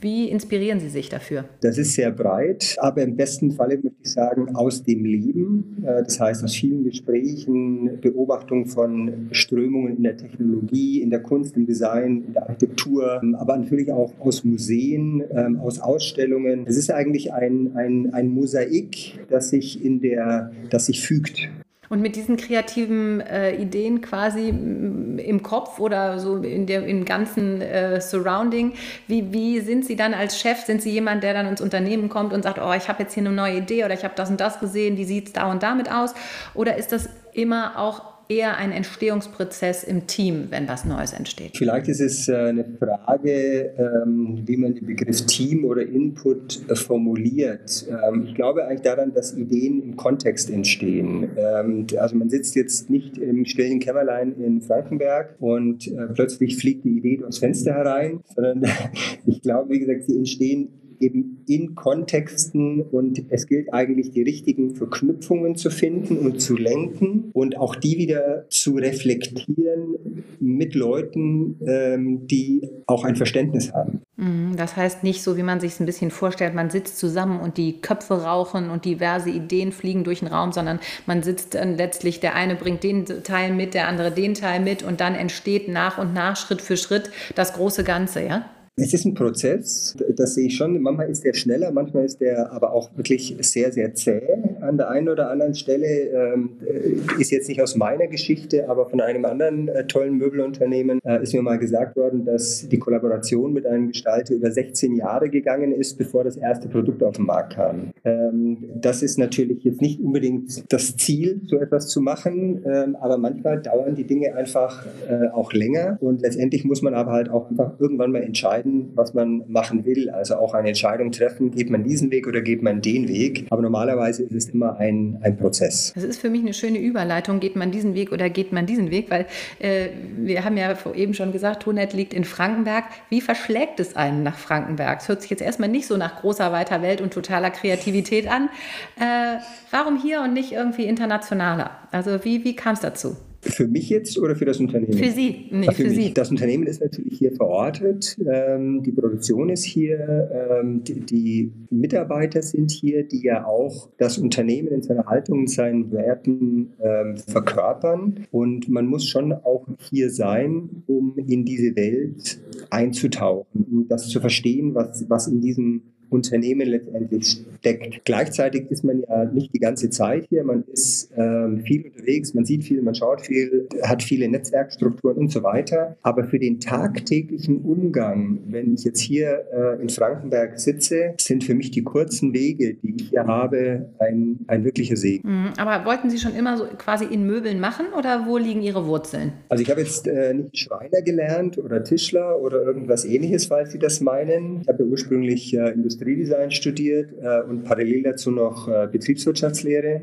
Wie 0.00 0.28
inspirieren 0.28 0.80
Sie 0.80 0.88
sich 0.88 1.08
dafür? 1.18 1.44
Das 1.60 1.78
ist 1.78 1.94
sehr 1.94 2.10
breit, 2.10 2.76
aber 2.78 3.02
im 3.02 3.16
besten 3.16 3.52
Falle 3.52 3.76
möchte 3.76 3.98
ich 4.02 4.12
sagen, 4.12 4.54
aus 4.54 4.82
dem 4.82 5.04
Leben. 5.04 5.82
Äh, 5.82 6.02
das 6.04 6.20
heißt, 6.20 6.44
aus 6.44 6.54
vielen 6.54 6.84
Gesprächen, 6.84 8.00
Beobachtung 8.00 8.66
von 8.66 9.28
Strömungen 9.32 9.96
in 9.96 10.02
der 10.02 10.16
Technologie, 10.16 11.00
in 11.00 11.10
der 11.10 11.20
Kunst, 11.20 11.56
im 11.56 11.66
Design, 11.66 12.24
in 12.26 12.32
der 12.34 12.42
Architektur, 12.42 13.20
aber 13.38 13.56
natürlich 13.56 13.78
natürlich 13.78 13.92
auch 13.92 14.12
aus 14.20 14.44
Museen, 14.44 15.22
ähm, 15.30 15.60
aus 15.60 15.80
Ausstellungen. 15.80 16.64
Es 16.66 16.76
ist 16.76 16.90
eigentlich 16.90 17.32
ein, 17.32 17.76
ein, 17.76 18.12
ein 18.12 18.28
Mosaik, 18.28 19.18
das 19.28 19.50
sich, 19.50 19.84
in 19.84 20.00
der, 20.00 20.50
das 20.70 20.86
sich 20.86 21.00
fügt. 21.00 21.48
Und 21.88 22.02
mit 22.02 22.16
diesen 22.16 22.36
kreativen 22.36 23.20
äh, 23.20 23.54
Ideen 23.56 24.02
quasi 24.02 24.48
im 24.48 25.42
Kopf 25.42 25.78
oder 25.80 26.18
so 26.18 26.36
in 26.36 26.66
der, 26.66 26.86
im 26.86 27.04
ganzen 27.04 27.62
äh, 27.62 28.00
Surrounding, 28.00 28.74
wie, 29.06 29.32
wie 29.32 29.60
sind 29.60 29.86
Sie 29.86 29.96
dann 29.96 30.12
als 30.12 30.38
Chef? 30.38 30.64
Sind 30.66 30.82
Sie 30.82 30.90
jemand, 30.90 31.22
der 31.22 31.32
dann 31.32 31.46
ins 31.46 31.60
Unternehmen 31.60 32.08
kommt 32.08 32.32
und 32.34 32.42
sagt, 32.42 32.58
oh, 32.58 32.72
ich 32.72 32.88
habe 32.88 33.02
jetzt 33.02 33.14
hier 33.14 33.22
eine 33.22 33.32
neue 33.32 33.56
Idee 33.56 33.84
oder 33.84 33.94
ich 33.94 34.04
habe 34.04 34.14
das 34.16 34.28
und 34.28 34.40
das 34.40 34.60
gesehen, 34.60 34.98
wie 34.98 35.04
sieht 35.04 35.28
es 35.28 35.32
da 35.32 35.50
und 35.50 35.62
damit 35.62 35.90
aus? 35.90 36.14
Oder 36.54 36.76
ist 36.76 36.92
das 36.92 37.08
immer 37.32 37.78
auch 37.78 38.17
eher 38.28 38.56
ein 38.58 38.72
Entstehungsprozess 38.72 39.84
im 39.84 40.06
Team, 40.06 40.48
wenn 40.50 40.68
was 40.68 40.84
Neues 40.84 41.12
entsteht? 41.12 41.56
Vielleicht 41.56 41.88
ist 41.88 42.00
es 42.00 42.28
äh, 42.28 42.36
eine 42.36 42.64
Frage, 42.64 43.74
ähm, 43.78 44.42
wie 44.44 44.56
man 44.56 44.74
den 44.74 44.86
Begriff 44.86 45.24
Team 45.26 45.64
oder 45.64 45.82
Input 45.82 46.60
äh, 46.68 46.74
formuliert. 46.74 47.86
Ähm, 47.88 48.26
ich 48.28 48.34
glaube 48.34 48.66
eigentlich 48.66 48.82
daran, 48.82 49.14
dass 49.14 49.34
Ideen 49.36 49.82
im 49.82 49.96
Kontext 49.96 50.50
entstehen. 50.50 51.30
Ähm, 51.36 51.86
also 51.98 52.16
man 52.16 52.28
sitzt 52.28 52.54
jetzt 52.54 52.90
nicht 52.90 53.16
im 53.18 53.44
stillen 53.46 53.80
Kämmerlein 53.80 54.34
in 54.40 54.60
Frankenberg 54.60 55.36
und 55.40 55.88
äh, 55.88 56.08
plötzlich 56.14 56.56
fliegt 56.56 56.84
die 56.84 56.98
Idee 56.98 57.16
durchs 57.16 57.38
Fenster 57.38 57.72
herein, 57.72 58.20
sondern 58.34 58.62
ich 59.26 59.40
glaube, 59.40 59.70
wie 59.70 59.78
gesagt, 59.78 60.04
sie 60.04 60.16
entstehen 60.16 60.68
eben 61.00 61.44
in 61.46 61.74
Kontexten 61.74 62.82
und 62.82 63.24
es 63.30 63.46
gilt 63.46 63.72
eigentlich, 63.72 64.10
die 64.10 64.22
richtigen 64.22 64.74
Verknüpfungen 64.74 65.56
zu 65.56 65.70
finden 65.70 66.18
und 66.18 66.40
zu 66.40 66.56
lenken 66.56 67.30
und 67.32 67.56
auch 67.56 67.74
die 67.74 67.98
wieder 67.98 68.46
zu 68.48 68.76
reflektieren 68.76 70.24
mit 70.40 70.74
Leuten, 70.74 71.56
ähm, 71.66 72.26
die 72.26 72.68
auch 72.86 73.04
ein 73.04 73.16
Verständnis 73.16 73.72
haben. 73.72 74.02
Mhm, 74.16 74.56
das 74.56 74.76
heißt 74.76 75.04
nicht 75.04 75.22
so, 75.22 75.36
wie 75.36 75.44
man 75.44 75.60
sich 75.60 75.72
es 75.72 75.80
ein 75.80 75.86
bisschen 75.86 76.10
vorstellt, 76.10 76.54
man 76.54 76.70
sitzt 76.70 76.98
zusammen 76.98 77.40
und 77.40 77.56
die 77.56 77.80
Köpfe 77.80 78.24
rauchen 78.24 78.68
und 78.68 78.84
diverse 78.84 79.30
Ideen 79.30 79.70
fliegen 79.70 80.02
durch 80.02 80.18
den 80.18 80.28
Raum, 80.28 80.52
sondern 80.52 80.80
man 81.06 81.22
sitzt 81.22 81.54
dann 81.54 81.76
letztlich, 81.76 82.18
der 82.18 82.34
eine 82.34 82.56
bringt 82.56 82.82
den 82.82 83.06
Teil 83.06 83.52
mit, 83.52 83.74
der 83.74 83.86
andere 83.86 84.10
den 84.10 84.34
Teil 84.34 84.60
mit 84.60 84.82
und 84.82 85.00
dann 85.00 85.14
entsteht 85.14 85.68
nach 85.68 85.98
und 85.98 86.14
nach, 86.14 86.36
Schritt 86.36 86.60
für 86.60 86.76
Schritt, 86.76 87.10
das 87.36 87.52
große 87.52 87.84
Ganze, 87.84 88.24
ja? 88.24 88.44
Es 88.80 88.94
ist 88.94 89.04
ein 89.04 89.14
Prozess, 89.14 89.96
das 90.14 90.34
sehe 90.34 90.46
ich 90.46 90.56
schon. 90.56 90.80
Manchmal 90.80 91.10
ist 91.10 91.24
der 91.24 91.34
schneller, 91.34 91.72
manchmal 91.72 92.04
ist 92.04 92.20
der 92.20 92.52
aber 92.52 92.72
auch 92.72 92.90
wirklich 92.96 93.36
sehr, 93.40 93.72
sehr 93.72 93.92
zäh 93.94 94.22
an 94.60 94.76
der 94.76 94.88
einen 94.88 95.08
oder 95.08 95.30
anderen 95.30 95.54
Stelle. 95.54 95.86
Ähm, 95.86 96.50
äh, 96.64 97.20
ist 97.20 97.32
jetzt 97.32 97.48
nicht 97.48 97.60
aus 97.60 97.74
meiner 97.74 98.06
Geschichte, 98.06 98.68
aber 98.68 98.88
von 98.88 99.00
einem 99.00 99.24
anderen 99.24 99.66
äh, 99.66 99.86
tollen 99.86 100.16
Möbelunternehmen 100.16 101.00
äh, 101.04 101.20
ist 101.22 101.34
mir 101.34 101.42
mal 101.42 101.58
gesagt 101.58 101.96
worden, 101.96 102.24
dass 102.24 102.68
die 102.68 102.78
Kollaboration 102.78 103.52
mit 103.52 103.66
einem 103.66 103.88
Gestalter 103.88 104.34
über 104.34 104.50
16 104.50 104.94
Jahre 104.94 105.28
gegangen 105.28 105.72
ist, 105.72 105.98
bevor 105.98 106.22
das 106.22 106.36
erste 106.36 106.68
Produkt 106.68 107.02
auf 107.02 107.16
den 107.16 107.26
Markt 107.26 107.54
kam. 107.54 107.92
Ähm, 108.04 108.58
das 108.76 109.02
ist 109.02 109.18
natürlich 109.18 109.64
jetzt 109.64 109.80
nicht 109.80 110.00
unbedingt 110.00 110.72
das 110.72 110.96
Ziel, 110.96 111.40
so 111.46 111.58
etwas 111.58 111.88
zu 111.88 112.00
machen, 112.00 112.64
ähm, 112.64 112.96
aber 112.96 113.18
manchmal 113.18 113.60
dauern 113.60 113.96
die 113.96 114.04
Dinge 114.04 114.36
einfach 114.36 114.86
äh, 115.08 115.28
auch 115.28 115.52
länger 115.52 115.98
und 116.00 116.22
letztendlich 116.22 116.64
muss 116.64 116.82
man 116.82 116.94
aber 116.94 117.10
halt 117.10 117.28
auch 117.28 117.50
einfach 117.50 117.72
irgendwann 117.80 118.12
mal 118.12 118.22
entscheiden, 118.22 118.67
entscheiden, 118.68 118.92
was 118.94 119.14
man 119.14 119.44
machen 119.48 119.84
will. 119.84 120.10
Also 120.10 120.36
auch 120.36 120.54
eine 120.54 120.68
Entscheidung 120.68 121.12
treffen, 121.12 121.50
geht 121.50 121.70
man 121.70 121.84
diesen 121.84 122.10
Weg 122.10 122.26
oder 122.26 122.40
geht 122.40 122.62
man 122.62 122.80
den 122.80 123.08
Weg. 123.08 123.46
Aber 123.50 123.62
normalerweise 123.62 124.22
ist 124.22 124.34
es 124.34 124.48
immer 124.50 124.76
ein, 124.76 125.18
ein 125.22 125.36
Prozess. 125.36 125.92
Das 125.94 126.04
ist 126.04 126.20
für 126.20 126.30
mich 126.30 126.42
eine 126.42 126.54
schöne 126.54 126.78
Überleitung, 126.78 127.40
geht 127.40 127.56
man 127.56 127.70
diesen 127.70 127.94
Weg 127.94 128.12
oder 128.12 128.30
geht 128.30 128.52
man 128.52 128.66
diesen 128.66 128.90
Weg, 128.90 129.10
weil 129.10 129.26
äh, 129.58 129.88
wir 130.16 130.44
haben 130.44 130.56
ja 130.56 130.76
eben 130.94 131.14
schon 131.14 131.32
gesagt, 131.32 131.62
Tonet 131.62 131.92
liegt 131.92 132.14
in 132.14 132.24
Frankenberg. 132.24 132.84
Wie 133.10 133.20
verschlägt 133.20 133.80
es 133.80 133.96
einen 133.96 134.22
nach 134.22 134.38
Frankenberg? 134.38 135.00
Es 135.00 135.08
hört 135.08 135.22
sich 135.22 135.30
jetzt 135.30 135.42
erstmal 135.42 135.68
nicht 135.68 135.86
so 135.86 135.96
nach 135.96 136.20
großer, 136.20 136.52
weiter 136.52 136.82
Welt 136.82 137.00
und 137.00 137.12
totaler 137.12 137.50
Kreativität 137.50 138.28
an. 138.28 138.48
Äh, 138.96 139.38
warum 139.70 140.00
hier 140.00 140.22
und 140.22 140.32
nicht 140.34 140.52
irgendwie 140.52 140.84
internationaler? 140.84 141.70
Also 141.90 142.24
wie, 142.24 142.44
wie 142.44 142.54
kam 142.54 142.74
es 142.74 142.80
dazu? 142.80 143.16
Für 143.40 143.68
mich 143.68 143.88
jetzt 143.88 144.18
oder 144.18 144.34
für 144.34 144.44
das 144.44 144.58
Unternehmen? 144.58 144.94
Für 144.94 145.10
Sie. 145.10 145.46
Nee, 145.50 145.66
für, 145.66 145.84
für 145.84 145.90
Sie. 145.90 146.12
Das 146.12 146.30
Unternehmen 146.30 146.66
ist 146.66 146.80
natürlich 146.80 147.18
hier 147.18 147.32
verortet. 147.32 148.16
Ähm, 148.26 148.82
die 148.82 148.90
Produktion 148.90 149.48
ist 149.48 149.64
hier. 149.64 150.58
Ähm, 150.60 150.82
die, 150.82 151.00
die, 151.00 151.52
Mitarbeiter 151.70 152.42
sind 152.42 152.70
hier, 152.70 153.04
die 153.04 153.22
ja 153.22 153.46
auch 153.46 153.90
das 153.98 154.18
Unternehmen 154.18 154.68
in 154.68 154.82
seiner 154.82 155.06
Haltung, 155.06 155.40
in 155.40 155.46
seinen 155.46 155.92
Werten 155.92 156.72
ähm, 156.82 157.16
verkörpern. 157.16 158.26
Und 158.32 158.68
man 158.68 158.86
muss 158.86 159.06
schon 159.06 159.32
auch 159.32 159.66
hier 159.90 160.10
sein, 160.10 160.82
um 160.86 161.16
in 161.16 161.44
diese 161.44 161.76
Welt 161.76 162.40
einzutauchen, 162.70 163.66
um 163.70 163.88
das 163.88 164.08
zu 164.08 164.20
verstehen, 164.20 164.74
was, 164.74 165.08
was 165.08 165.28
in 165.28 165.40
diesem 165.40 165.82
Unternehmen 166.10 166.68
letztendlich 166.68 167.44
steckt. 167.58 168.04
Gleichzeitig 168.04 168.70
ist 168.70 168.84
man 168.84 169.02
ja 169.02 169.24
nicht 169.24 169.52
die 169.54 169.58
ganze 169.58 169.90
Zeit 169.90 170.26
hier, 170.28 170.44
man 170.44 170.64
ist 170.72 171.10
ähm, 171.16 171.62
viel 171.64 171.84
unterwegs, 171.86 172.34
man 172.34 172.44
sieht 172.44 172.64
viel, 172.64 172.82
man 172.82 172.94
schaut 172.94 173.20
viel, 173.20 173.68
hat 173.82 174.02
viele 174.02 174.28
Netzwerkstrukturen 174.28 175.16
und 175.16 175.32
so 175.32 175.42
weiter. 175.42 175.96
Aber 176.02 176.24
für 176.24 176.38
den 176.38 176.60
tagtäglichen 176.60 177.62
Umgang, 177.62 178.40
wenn 178.48 178.74
ich 178.74 178.84
jetzt 178.84 179.00
hier 179.00 179.44
äh, 179.52 179.82
in 179.82 179.88
Frankenberg 179.88 180.58
sitze, 180.58 181.14
sind 181.18 181.44
für 181.44 181.54
mich 181.54 181.70
die 181.70 181.82
kurzen 181.82 182.32
Wege, 182.32 182.74
die 182.74 182.94
ich 182.96 183.10
hier 183.10 183.26
habe, 183.26 183.90
ein, 183.98 184.40
ein 184.46 184.64
wirklicher 184.64 184.96
Segen. 184.96 185.28
Mhm, 185.28 185.52
aber 185.56 185.84
wollten 185.84 186.10
Sie 186.10 186.18
schon 186.18 186.34
immer 186.34 186.56
so 186.56 186.64
quasi 186.78 187.04
in 187.04 187.26
Möbeln 187.26 187.60
machen 187.60 187.86
oder 187.96 188.26
wo 188.26 188.38
liegen 188.38 188.62
Ihre 188.62 188.86
Wurzeln? 188.86 189.32
Also 189.48 189.62
ich 189.62 189.70
habe 189.70 189.80
jetzt 189.80 190.06
äh, 190.06 190.34
nicht 190.34 190.58
Schreiner 190.58 191.02
gelernt 191.02 191.58
oder 191.58 191.84
Tischler 191.84 192.40
oder 192.40 192.62
irgendwas 192.62 193.04
ähnliches, 193.04 193.46
falls 193.46 193.72
Sie 193.72 193.78
das 193.78 194.00
meinen. 194.00 194.62
Ich 194.62 194.68
habe 194.68 194.84
ja 194.84 194.88
ursprünglich 194.88 195.54
äh, 195.54 195.70
Industrie 195.72 195.97
Industriedesign 195.98 196.50
studiert 196.50 197.12
äh, 197.20 197.42
und 197.48 197.64
parallel 197.64 198.02
dazu 198.02 198.30
noch 198.30 198.68
äh, 198.68 198.88
Betriebswirtschaftslehre. 198.90 200.02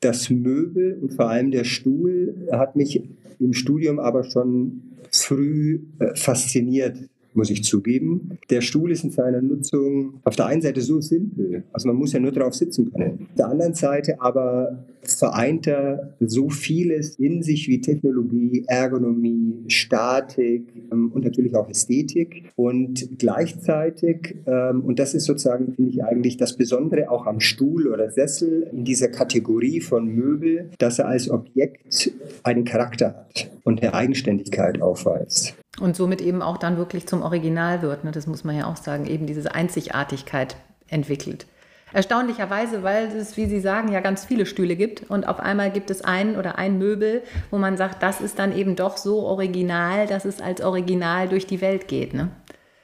Das 0.00 0.30
Möbel 0.30 0.98
und 1.00 1.12
vor 1.12 1.28
allem 1.28 1.50
der 1.50 1.64
Stuhl 1.64 2.34
hat 2.50 2.74
mich 2.74 3.02
im 3.38 3.52
Studium 3.52 3.98
aber 3.98 4.24
schon 4.24 4.82
früh 5.10 5.80
äh, 5.98 6.14
fasziniert 6.16 6.96
muss 7.32 7.48
ich 7.48 7.62
zugeben. 7.62 8.38
Der 8.50 8.60
Stuhl 8.60 8.90
ist 8.90 9.04
in 9.04 9.10
seiner 9.10 9.40
Nutzung 9.40 10.14
auf 10.24 10.34
der 10.34 10.46
einen 10.46 10.62
Seite 10.62 10.80
so 10.80 11.00
simpel, 11.00 11.62
also 11.72 11.86
man 11.86 11.96
muss 11.96 12.12
ja 12.12 12.18
nur 12.18 12.32
drauf 12.32 12.54
sitzen 12.54 12.90
können. 12.92 13.28
Auf 13.30 13.36
der 13.36 13.48
anderen 13.48 13.74
Seite 13.74 14.20
aber 14.20 14.84
vereint 15.20 15.66
er 15.66 16.14
so 16.18 16.48
vieles 16.48 17.16
in 17.16 17.42
sich 17.42 17.68
wie 17.68 17.80
Technologie, 17.80 18.64
Ergonomie, 18.66 19.64
Statik 19.68 20.64
ähm, 20.90 21.12
und 21.12 21.24
natürlich 21.24 21.54
auch 21.54 21.68
Ästhetik. 21.68 22.50
Und 22.56 23.18
gleichzeitig, 23.18 24.36
ähm, 24.46 24.80
und 24.80 24.98
das 24.98 25.14
ist 25.14 25.26
sozusagen, 25.26 25.74
finde 25.74 25.90
ich 25.92 26.02
eigentlich 26.02 26.36
das 26.38 26.56
Besondere 26.56 27.10
auch 27.10 27.26
am 27.26 27.38
Stuhl 27.40 27.86
oder 27.86 28.10
Sessel 28.10 28.66
in 28.72 28.84
dieser 28.84 29.08
Kategorie 29.08 29.80
von 29.80 30.06
Möbel, 30.06 30.70
dass 30.78 30.98
er 30.98 31.06
als 31.06 31.30
Objekt 31.30 32.10
einen 32.42 32.64
Charakter 32.64 33.26
hat 33.28 33.50
und 33.62 33.82
eine 33.82 33.94
Eigenständigkeit 33.94 34.80
aufweist. 34.80 35.54
Und 35.80 35.96
somit 35.96 36.20
eben 36.20 36.42
auch 36.42 36.56
dann 36.56 36.78
wirklich 36.78 37.06
zum 37.06 37.22
Original 37.22 37.82
wird. 37.82 38.04
Ne? 38.04 38.10
Das 38.10 38.26
muss 38.26 38.42
man 38.42 38.56
ja 38.56 38.66
auch 38.66 38.76
sagen, 38.76 39.06
eben 39.06 39.26
diese 39.26 39.54
Einzigartigkeit 39.54 40.56
entwickelt. 40.88 41.46
Erstaunlicherweise, 41.92 42.82
weil 42.82 43.06
es, 43.08 43.36
wie 43.36 43.46
Sie 43.46 43.60
sagen, 43.60 43.90
ja 43.90 44.00
ganz 44.00 44.24
viele 44.24 44.46
Stühle 44.46 44.76
gibt 44.76 45.10
und 45.10 45.26
auf 45.26 45.40
einmal 45.40 45.70
gibt 45.70 45.90
es 45.90 46.02
einen 46.02 46.36
oder 46.36 46.56
ein 46.58 46.78
Möbel, 46.78 47.22
wo 47.50 47.58
man 47.58 47.76
sagt, 47.76 48.02
das 48.02 48.20
ist 48.20 48.38
dann 48.38 48.56
eben 48.56 48.76
doch 48.76 48.96
so 48.96 49.22
original, 49.22 50.06
dass 50.06 50.24
es 50.24 50.40
als 50.40 50.60
Original 50.60 51.28
durch 51.28 51.46
die 51.46 51.60
Welt 51.60 51.88
geht. 51.88 52.14
Ne? 52.14 52.28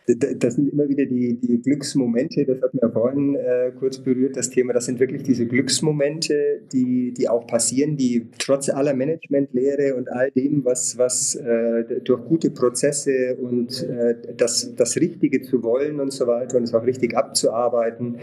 Das 0.07 0.55
sind 0.55 0.73
immer 0.73 0.89
wieder 0.89 1.05
die, 1.05 1.37
die 1.41 1.61
Glücksmomente, 1.61 2.45
das 2.45 2.63
hat 2.63 2.75
mir 2.75 2.91
vorhin 2.91 3.35
äh, 3.35 3.73
kurz 3.77 3.99
berührt, 3.99 4.37
das 4.37 4.51
Thema, 4.51 4.73
das 4.73 4.87
sind 4.87 5.01
wirklich 5.01 5.25
diese 5.25 5.47
Glücksmomente, 5.47 6.63
die, 6.73 7.13
die 7.13 7.29
auch 7.29 7.47
passieren, 7.47 7.97
die 7.97 8.29
trotz 8.39 8.69
aller 8.69 8.95
Managementlehre 8.95 9.97
und 9.97 10.11
all 10.11 10.31
dem, 10.31 10.65
was, 10.65 10.97
was 10.97 11.35
äh, 11.35 12.01
durch 12.05 12.25
gute 12.25 12.51
Prozesse 12.51 13.37
und 13.37 13.83
äh, 13.83 14.15
das, 14.37 14.75
das 14.77 14.97
Richtige 14.97 15.43
zu 15.43 15.63
wollen 15.63 15.99
und 15.99 16.13
so 16.13 16.27
weiter 16.27 16.57
und 16.57 16.65
es 16.65 16.75
auch 16.75 16.87
richtig 16.87 17.17
abzuarbeiten, 17.17 18.19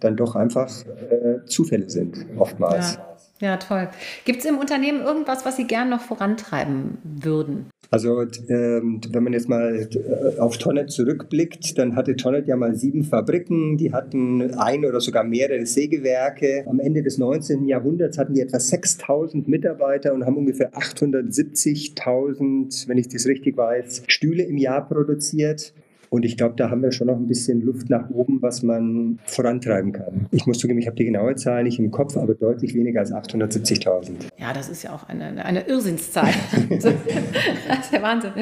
dann 0.00 0.16
doch 0.16 0.34
einfach 0.34 0.68
äh, 0.86 1.44
Zufälle 1.46 1.88
sind, 1.88 2.26
oftmals. 2.36 2.96
Ja. 2.96 3.04
Ja, 3.40 3.56
toll. 3.56 3.88
Gibt 4.24 4.40
es 4.40 4.46
im 4.46 4.58
Unternehmen 4.58 5.00
irgendwas, 5.00 5.46
was 5.46 5.56
Sie 5.56 5.68
gern 5.68 5.90
noch 5.90 6.00
vorantreiben 6.00 6.98
würden? 7.04 7.70
Also 7.90 8.20
ähm, 8.48 9.00
wenn 9.10 9.24
man 9.24 9.32
jetzt 9.32 9.48
mal 9.48 9.88
äh, 9.90 10.38
auf 10.38 10.58
Tonnet 10.58 10.90
zurückblickt, 10.90 11.78
dann 11.78 11.96
hatte 11.96 12.16
Tonnet 12.16 12.46
ja 12.46 12.54
mal 12.54 12.74
sieben 12.74 13.02
Fabriken, 13.02 13.78
die 13.78 13.94
hatten 13.94 14.42
ein 14.54 14.84
oder 14.84 15.00
sogar 15.00 15.24
mehrere 15.24 15.64
Sägewerke. 15.64 16.64
Am 16.66 16.80
Ende 16.80 17.02
des 17.02 17.16
19. 17.16 17.66
Jahrhunderts 17.66 18.18
hatten 18.18 18.34
die 18.34 18.42
etwa 18.42 18.60
6000 18.60 19.48
Mitarbeiter 19.48 20.12
und 20.12 20.26
haben 20.26 20.36
ungefähr 20.36 20.74
870.000, 20.74 22.88
wenn 22.88 22.98
ich 22.98 23.08
das 23.08 23.24
richtig 23.24 23.56
weiß, 23.56 24.02
Stühle 24.06 24.42
im 24.42 24.58
Jahr 24.58 24.86
produziert. 24.86 25.72
Und 26.10 26.24
ich 26.24 26.36
glaube, 26.36 26.54
da 26.56 26.70
haben 26.70 26.82
wir 26.82 26.92
schon 26.92 27.08
noch 27.08 27.16
ein 27.16 27.26
bisschen 27.26 27.60
Luft 27.60 27.90
nach 27.90 28.08
oben, 28.10 28.40
was 28.40 28.62
man 28.62 29.18
vorantreiben 29.26 29.92
kann. 29.92 30.26
Ich 30.30 30.46
muss 30.46 30.58
zugeben, 30.58 30.78
ich 30.78 30.86
habe 30.86 30.96
die 30.96 31.04
genaue 31.04 31.34
Zahl 31.36 31.64
nicht 31.64 31.78
im 31.78 31.90
Kopf, 31.90 32.16
aber 32.16 32.34
deutlich 32.34 32.74
weniger 32.74 33.00
als 33.00 33.12
870.000. 33.12 34.28
Ja, 34.38 34.52
das 34.52 34.68
ist 34.68 34.82
ja 34.82 34.94
auch 34.94 35.08
eine, 35.08 35.44
eine 35.44 35.66
Irrsinnszahl. 35.66 36.28
das 36.70 36.84
ist 36.84 37.92
der 37.92 38.02
Wahnsinn. 38.02 38.32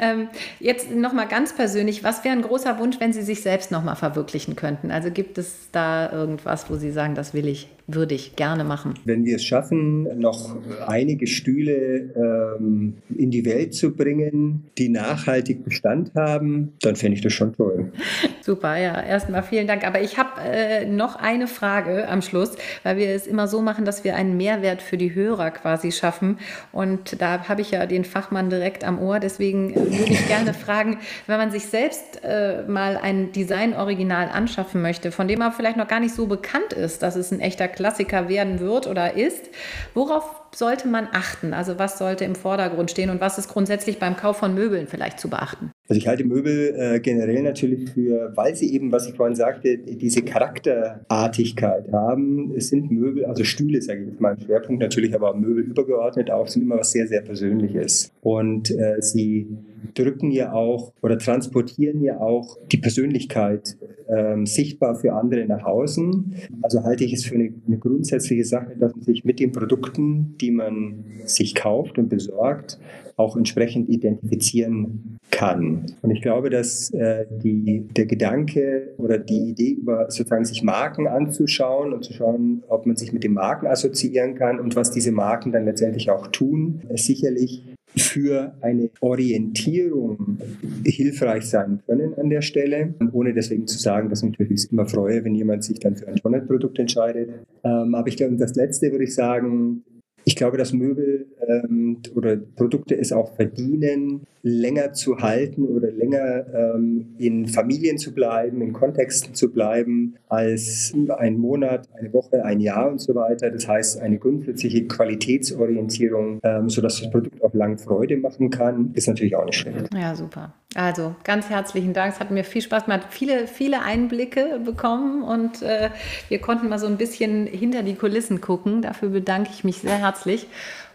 Ähm, 0.00 0.28
jetzt 0.60 0.90
nochmal 0.90 1.28
ganz 1.28 1.54
persönlich, 1.54 2.02
was 2.02 2.24
wäre 2.24 2.34
ein 2.34 2.42
großer 2.42 2.78
Wunsch, 2.78 2.98
wenn 3.00 3.12
Sie 3.12 3.22
sich 3.22 3.42
selbst 3.42 3.70
nochmal 3.70 3.96
verwirklichen 3.96 4.56
könnten? 4.56 4.90
Also 4.90 5.10
gibt 5.10 5.38
es 5.38 5.68
da 5.72 6.10
irgendwas, 6.10 6.70
wo 6.70 6.76
Sie 6.76 6.90
sagen, 6.90 7.14
das 7.14 7.34
will 7.34 7.46
ich, 7.46 7.68
würde 7.86 8.14
ich 8.14 8.34
gerne 8.36 8.64
machen? 8.64 8.94
Wenn 9.04 9.24
wir 9.24 9.36
es 9.36 9.44
schaffen, 9.44 10.18
noch 10.18 10.56
einige 10.86 11.26
Stühle 11.26 12.56
ähm, 12.58 12.94
in 13.16 13.30
die 13.30 13.44
Welt 13.44 13.74
zu 13.74 13.94
bringen, 13.94 14.64
die 14.76 14.88
nachhaltig 14.88 15.64
Bestand 15.64 16.12
haben, 16.14 16.72
dann 16.80 16.96
fände 16.96 17.12
finde 17.12 17.16
ich 17.16 17.22
das 17.22 17.32
schon 17.32 17.54
toll. 17.54 17.92
Super, 18.42 18.76
ja, 18.76 19.00
erstmal 19.00 19.42
vielen 19.42 19.66
Dank. 19.66 19.86
Aber 19.86 20.00
ich 20.00 20.18
habe 20.18 20.40
äh, 20.40 20.86
noch 20.86 21.16
eine 21.16 21.46
Frage 21.46 22.08
am 22.08 22.22
Schluss, 22.22 22.56
weil 22.82 22.96
wir 22.96 23.10
es 23.10 23.26
immer 23.26 23.46
so 23.46 23.60
machen, 23.60 23.84
dass 23.84 24.02
wir 24.04 24.16
einen 24.16 24.36
Mehrwert 24.36 24.82
für 24.82 24.96
die 24.96 25.14
Hörer 25.14 25.50
quasi 25.50 25.92
schaffen. 25.92 26.38
Und 26.72 27.20
da 27.20 27.48
habe 27.48 27.60
ich 27.60 27.70
ja 27.70 27.86
den 27.86 28.04
Fachmann 28.04 28.50
direkt 28.50 28.84
am 28.84 28.98
Ohr. 28.98 29.20
Deswegen 29.20 29.74
würde 29.74 30.12
ich 30.12 30.26
gerne 30.26 30.54
fragen, 30.64 30.98
wenn 31.26 31.38
man 31.38 31.50
sich 31.50 31.66
selbst 31.66 32.20
äh, 32.24 32.62
mal 32.66 32.96
ein 32.96 33.32
Design-Original 33.32 34.28
anschaffen 34.28 34.82
möchte, 34.82 35.12
von 35.12 35.28
dem 35.28 35.40
er 35.40 35.52
vielleicht 35.52 35.76
noch 35.76 35.88
gar 35.88 36.00
nicht 36.00 36.14
so 36.14 36.26
bekannt 36.26 36.72
ist, 36.72 37.02
dass 37.02 37.16
es 37.16 37.30
ein 37.30 37.40
echter 37.40 37.68
Klassiker 37.72 38.28
werden 38.28 38.60
wird 38.60 38.86
oder 38.86 39.16
ist, 39.16 39.50
worauf 39.94 40.42
sollte 40.54 40.88
man 40.88 41.08
achten? 41.12 41.54
Also 41.54 41.78
was 41.78 41.98
sollte 41.98 42.24
im 42.24 42.34
Vordergrund 42.34 42.90
stehen 42.90 43.10
und 43.10 43.20
was 43.20 43.38
ist 43.38 43.48
grundsätzlich 43.48 43.98
beim 43.98 44.16
Kauf 44.16 44.38
von 44.38 44.54
Möbeln 44.54 44.86
vielleicht 44.86 45.18
zu 45.18 45.30
beachten? 45.30 45.70
Also 45.88 45.98
ich 45.98 46.06
halte 46.06 46.24
Möbel 46.24 46.74
äh, 46.76 47.00
generell 47.00 47.42
natürlich 47.42 47.90
für, 47.90 48.32
weil 48.34 48.54
sie 48.54 48.72
eben, 48.72 48.92
was 48.92 49.08
ich 49.08 49.14
vorhin 49.14 49.34
sagte, 49.34 49.78
diese 49.78 50.22
Charakterartigkeit 50.22 51.90
haben. 51.92 52.52
Es 52.56 52.68
sind 52.68 52.90
Möbel, 52.90 53.24
also 53.24 53.44
Stühle, 53.44 53.80
sage 53.82 54.02
ich 54.02 54.08
jetzt 54.08 54.20
mal, 54.20 54.36
Schwerpunkt 54.38 54.82
natürlich, 54.82 55.14
aber 55.14 55.34
Möbel 55.34 55.64
übergeordnet 55.64 56.30
auch, 56.30 56.48
sind 56.48 56.62
immer 56.62 56.78
was 56.78 56.92
sehr, 56.92 57.06
sehr 57.06 57.22
Persönliches. 57.22 58.10
Und 58.20 58.70
äh, 58.70 59.00
sie 59.00 59.48
drücken 59.94 60.30
ja 60.30 60.52
auch 60.52 60.92
oder 61.02 61.18
transportieren 61.18 62.02
ja 62.02 62.20
auch 62.20 62.58
die 62.70 62.78
Persönlichkeit 62.78 63.76
ähm, 64.08 64.46
sichtbar 64.46 64.94
für 64.94 65.12
andere 65.14 65.46
nach 65.46 65.64
außen. 65.64 66.34
Also 66.62 66.82
halte 66.82 67.04
ich 67.04 67.12
es 67.12 67.24
für 67.24 67.34
eine, 67.34 67.52
eine 67.66 67.78
grundsätzliche 67.78 68.44
Sache, 68.44 68.76
dass 68.78 68.94
man 68.94 69.04
sich 69.04 69.24
mit 69.24 69.40
den 69.40 69.52
Produkten, 69.52 70.36
die 70.40 70.50
man 70.50 71.04
sich 71.24 71.54
kauft 71.54 71.98
und 71.98 72.08
besorgt, 72.08 72.78
auch 73.16 73.36
entsprechend 73.36 73.88
identifizieren 73.88 75.18
kann. 75.30 75.86
Und 76.02 76.10
ich 76.10 76.22
glaube, 76.22 76.50
dass 76.50 76.90
äh, 76.90 77.26
die, 77.30 77.88
der 77.96 78.06
Gedanke 78.06 78.94
oder 78.98 79.18
die 79.18 79.50
Idee 79.50 79.70
über 79.70 80.10
sozusagen 80.10 80.44
sich 80.44 80.62
Marken 80.62 81.06
anzuschauen 81.06 81.92
und 81.92 82.04
zu 82.04 82.12
schauen, 82.12 82.62
ob 82.68 82.86
man 82.86 82.96
sich 82.96 83.12
mit 83.12 83.24
den 83.24 83.32
Marken 83.32 83.66
assoziieren 83.66 84.34
kann 84.34 84.60
und 84.60 84.76
was 84.76 84.90
diese 84.90 85.12
Marken 85.12 85.52
dann 85.52 85.64
letztendlich 85.64 86.10
auch 86.10 86.26
tun, 86.28 86.82
sicherlich 86.94 87.64
für 87.96 88.54
eine 88.60 88.90
Orientierung 89.00 90.38
hilfreich 90.84 91.44
sein 91.44 91.80
können 91.86 92.14
an 92.14 92.30
der 92.30 92.42
Stelle, 92.42 92.94
ohne 93.12 93.34
deswegen 93.34 93.66
zu 93.66 93.78
sagen, 93.78 94.08
dass 94.08 94.22
ich 94.22 94.30
mich 94.30 94.38
natürlich 94.38 94.72
immer 94.72 94.86
freue, 94.86 95.24
wenn 95.24 95.34
jemand 95.34 95.64
sich 95.64 95.78
dann 95.78 95.96
für 95.96 96.08
ein 96.08 96.16
Tonnet-Produkt 96.16 96.78
entscheidet. 96.78 97.30
Ähm, 97.64 97.94
aber 97.94 98.08
ich 98.08 98.16
glaube, 98.16 98.36
das 98.36 98.54
Letzte 98.54 98.90
würde 98.90 99.04
ich 99.04 99.14
sagen, 99.14 99.84
ich 100.24 100.36
glaube, 100.36 100.56
dass 100.56 100.72
Möbel 100.72 101.26
ähm, 101.46 101.98
oder 102.14 102.36
Produkte 102.36 102.96
es 102.96 103.12
auch 103.12 103.34
verdienen, 103.34 104.26
länger 104.42 104.92
zu 104.92 105.18
halten 105.18 105.64
oder 105.64 105.90
länger 105.90 106.46
ähm, 106.52 107.14
in 107.18 107.46
Familien 107.46 107.98
zu 107.98 108.12
bleiben, 108.12 108.60
in 108.60 108.72
Kontexten 108.72 109.34
zu 109.34 109.52
bleiben, 109.52 110.16
als 110.28 110.92
ein 111.18 111.38
Monat, 111.38 111.88
eine 111.98 112.12
Woche, 112.12 112.44
ein 112.44 112.60
Jahr 112.60 112.90
und 112.90 113.00
so 113.00 113.14
weiter. 113.14 113.50
Das 113.50 113.68
heißt, 113.68 114.00
eine 114.00 114.18
grundsätzliche 114.18 114.86
Qualitätsorientierung, 114.86 116.40
ähm, 116.42 116.68
sodass 116.68 117.00
das 117.00 117.10
Produkt 117.10 117.42
auch 117.42 117.54
lang 117.54 117.78
Freude 117.78 118.16
machen 118.16 118.50
kann, 118.50 118.90
ist 118.94 119.06
natürlich 119.06 119.36
auch 119.36 119.44
nicht 119.44 119.58
schlecht. 119.58 119.88
Ja, 119.94 120.14
super. 120.14 120.54
Also 120.74 121.14
ganz 121.22 121.50
herzlichen 121.50 121.92
Dank. 121.92 122.14
Es 122.14 122.20
hat 122.20 122.30
mir 122.30 122.44
viel 122.44 122.62
Spaß 122.62 122.86
gemacht, 122.86 123.08
viele, 123.10 123.46
viele 123.46 123.82
Einblicke 123.82 124.60
bekommen 124.64 125.22
und 125.22 125.62
äh, 125.62 125.90
wir 126.28 126.38
konnten 126.40 126.68
mal 126.68 126.78
so 126.78 126.86
ein 126.86 126.96
bisschen 126.96 127.46
hinter 127.46 127.82
die 127.82 127.94
Kulissen 127.94 128.40
gucken. 128.40 128.80
Dafür 128.80 129.10
bedanke 129.10 129.50
ich 129.52 129.64
mich 129.64 129.78
sehr 129.78 129.98
herzlich. 129.98 130.11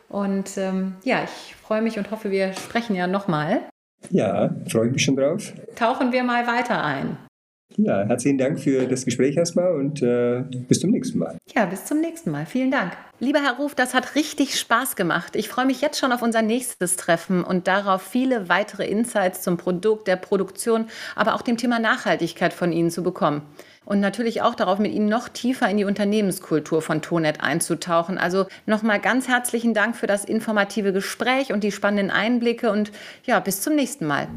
Und 0.09 0.57
ähm, 0.57 0.95
ja, 1.03 1.23
ich 1.23 1.55
freue 1.55 1.81
mich 1.81 1.97
und 1.97 2.11
hoffe, 2.11 2.31
wir 2.31 2.53
sprechen 2.53 2.95
ja 2.95 3.07
nochmal. 3.07 3.61
Ja, 4.09 4.55
freue 4.69 4.89
mich 4.89 5.03
schon 5.03 5.15
drauf. 5.15 5.53
Tauchen 5.75 6.11
wir 6.11 6.23
mal 6.23 6.47
weiter 6.47 6.83
ein. 6.83 7.17
Ja, 7.75 8.05
herzlichen 8.05 8.37
Dank 8.37 8.59
für 8.59 8.87
das 8.87 9.05
Gespräch 9.05 9.37
erstmal 9.37 9.73
und 9.73 10.01
äh, 10.01 10.43
bis 10.67 10.79
zum 10.79 10.89
nächsten 10.89 11.19
Mal. 11.19 11.37
Ja, 11.53 11.65
bis 11.65 11.85
zum 11.85 11.99
nächsten 11.99 12.31
Mal. 12.31 12.45
Vielen 12.45 12.71
Dank. 12.71 12.93
Lieber 13.19 13.39
Herr 13.39 13.57
Ruf, 13.57 13.75
das 13.75 13.93
hat 13.93 14.15
richtig 14.15 14.59
Spaß 14.59 14.95
gemacht. 14.95 15.35
Ich 15.35 15.49
freue 15.49 15.65
mich 15.65 15.81
jetzt 15.81 15.99
schon 15.99 16.11
auf 16.11 16.21
unser 16.23 16.41
nächstes 16.41 16.95
Treffen 16.95 17.43
und 17.43 17.67
darauf, 17.67 18.01
viele 18.01 18.49
weitere 18.49 18.87
Insights 18.87 19.41
zum 19.41 19.57
Produkt, 19.57 20.07
der 20.07 20.15
Produktion, 20.15 20.87
aber 21.15 21.35
auch 21.35 21.41
dem 21.41 21.57
Thema 21.57 21.77
Nachhaltigkeit 21.77 22.53
von 22.53 22.71
Ihnen 22.71 22.89
zu 22.89 23.03
bekommen 23.03 23.43
und 23.87 24.01
natürlich 24.01 24.41
auch 24.41 24.53
darauf, 24.53 24.79
mit 24.79 24.91
Ihnen 24.91 25.07
noch 25.07 25.29
tiefer 25.29 25.69
in 25.69 25.77
die 25.77 25.85
Unternehmenskultur 25.85 26.81
von 26.81 27.01
Tonet 27.01 27.39
einzutauchen. 27.39 28.17
Also 28.17 28.45
nochmal 28.65 28.99
ganz 28.99 29.29
herzlichen 29.29 29.73
Dank 29.73 29.95
für 29.95 30.07
das 30.07 30.25
informative 30.25 30.91
Gespräch 30.91 31.53
und 31.53 31.63
die 31.63 31.71
spannenden 31.71 32.11
Einblicke 32.11 32.69
und 32.69 32.91
ja, 33.25 33.39
bis 33.39 33.61
zum 33.61 33.75
nächsten 33.75 34.05
Mal. 34.05 34.27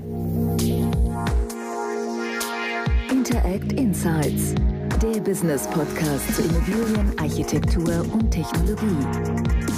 Interact 3.10 3.72
Insights, 3.72 4.54
der 5.02 5.20
Business 5.20 5.66
Podcast 5.66 6.32
zu 6.36 6.42
Immobilien, 6.42 7.12
Architektur 7.18 8.06
und 8.12 8.30
Technologie. 8.30 9.04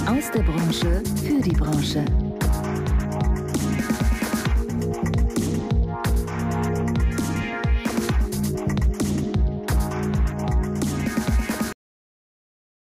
Aus 0.05 0.29
der 0.29 0.43
Branche 0.43 1.01
für 1.25 1.41
die 1.41 1.55
Branche. 1.55 2.05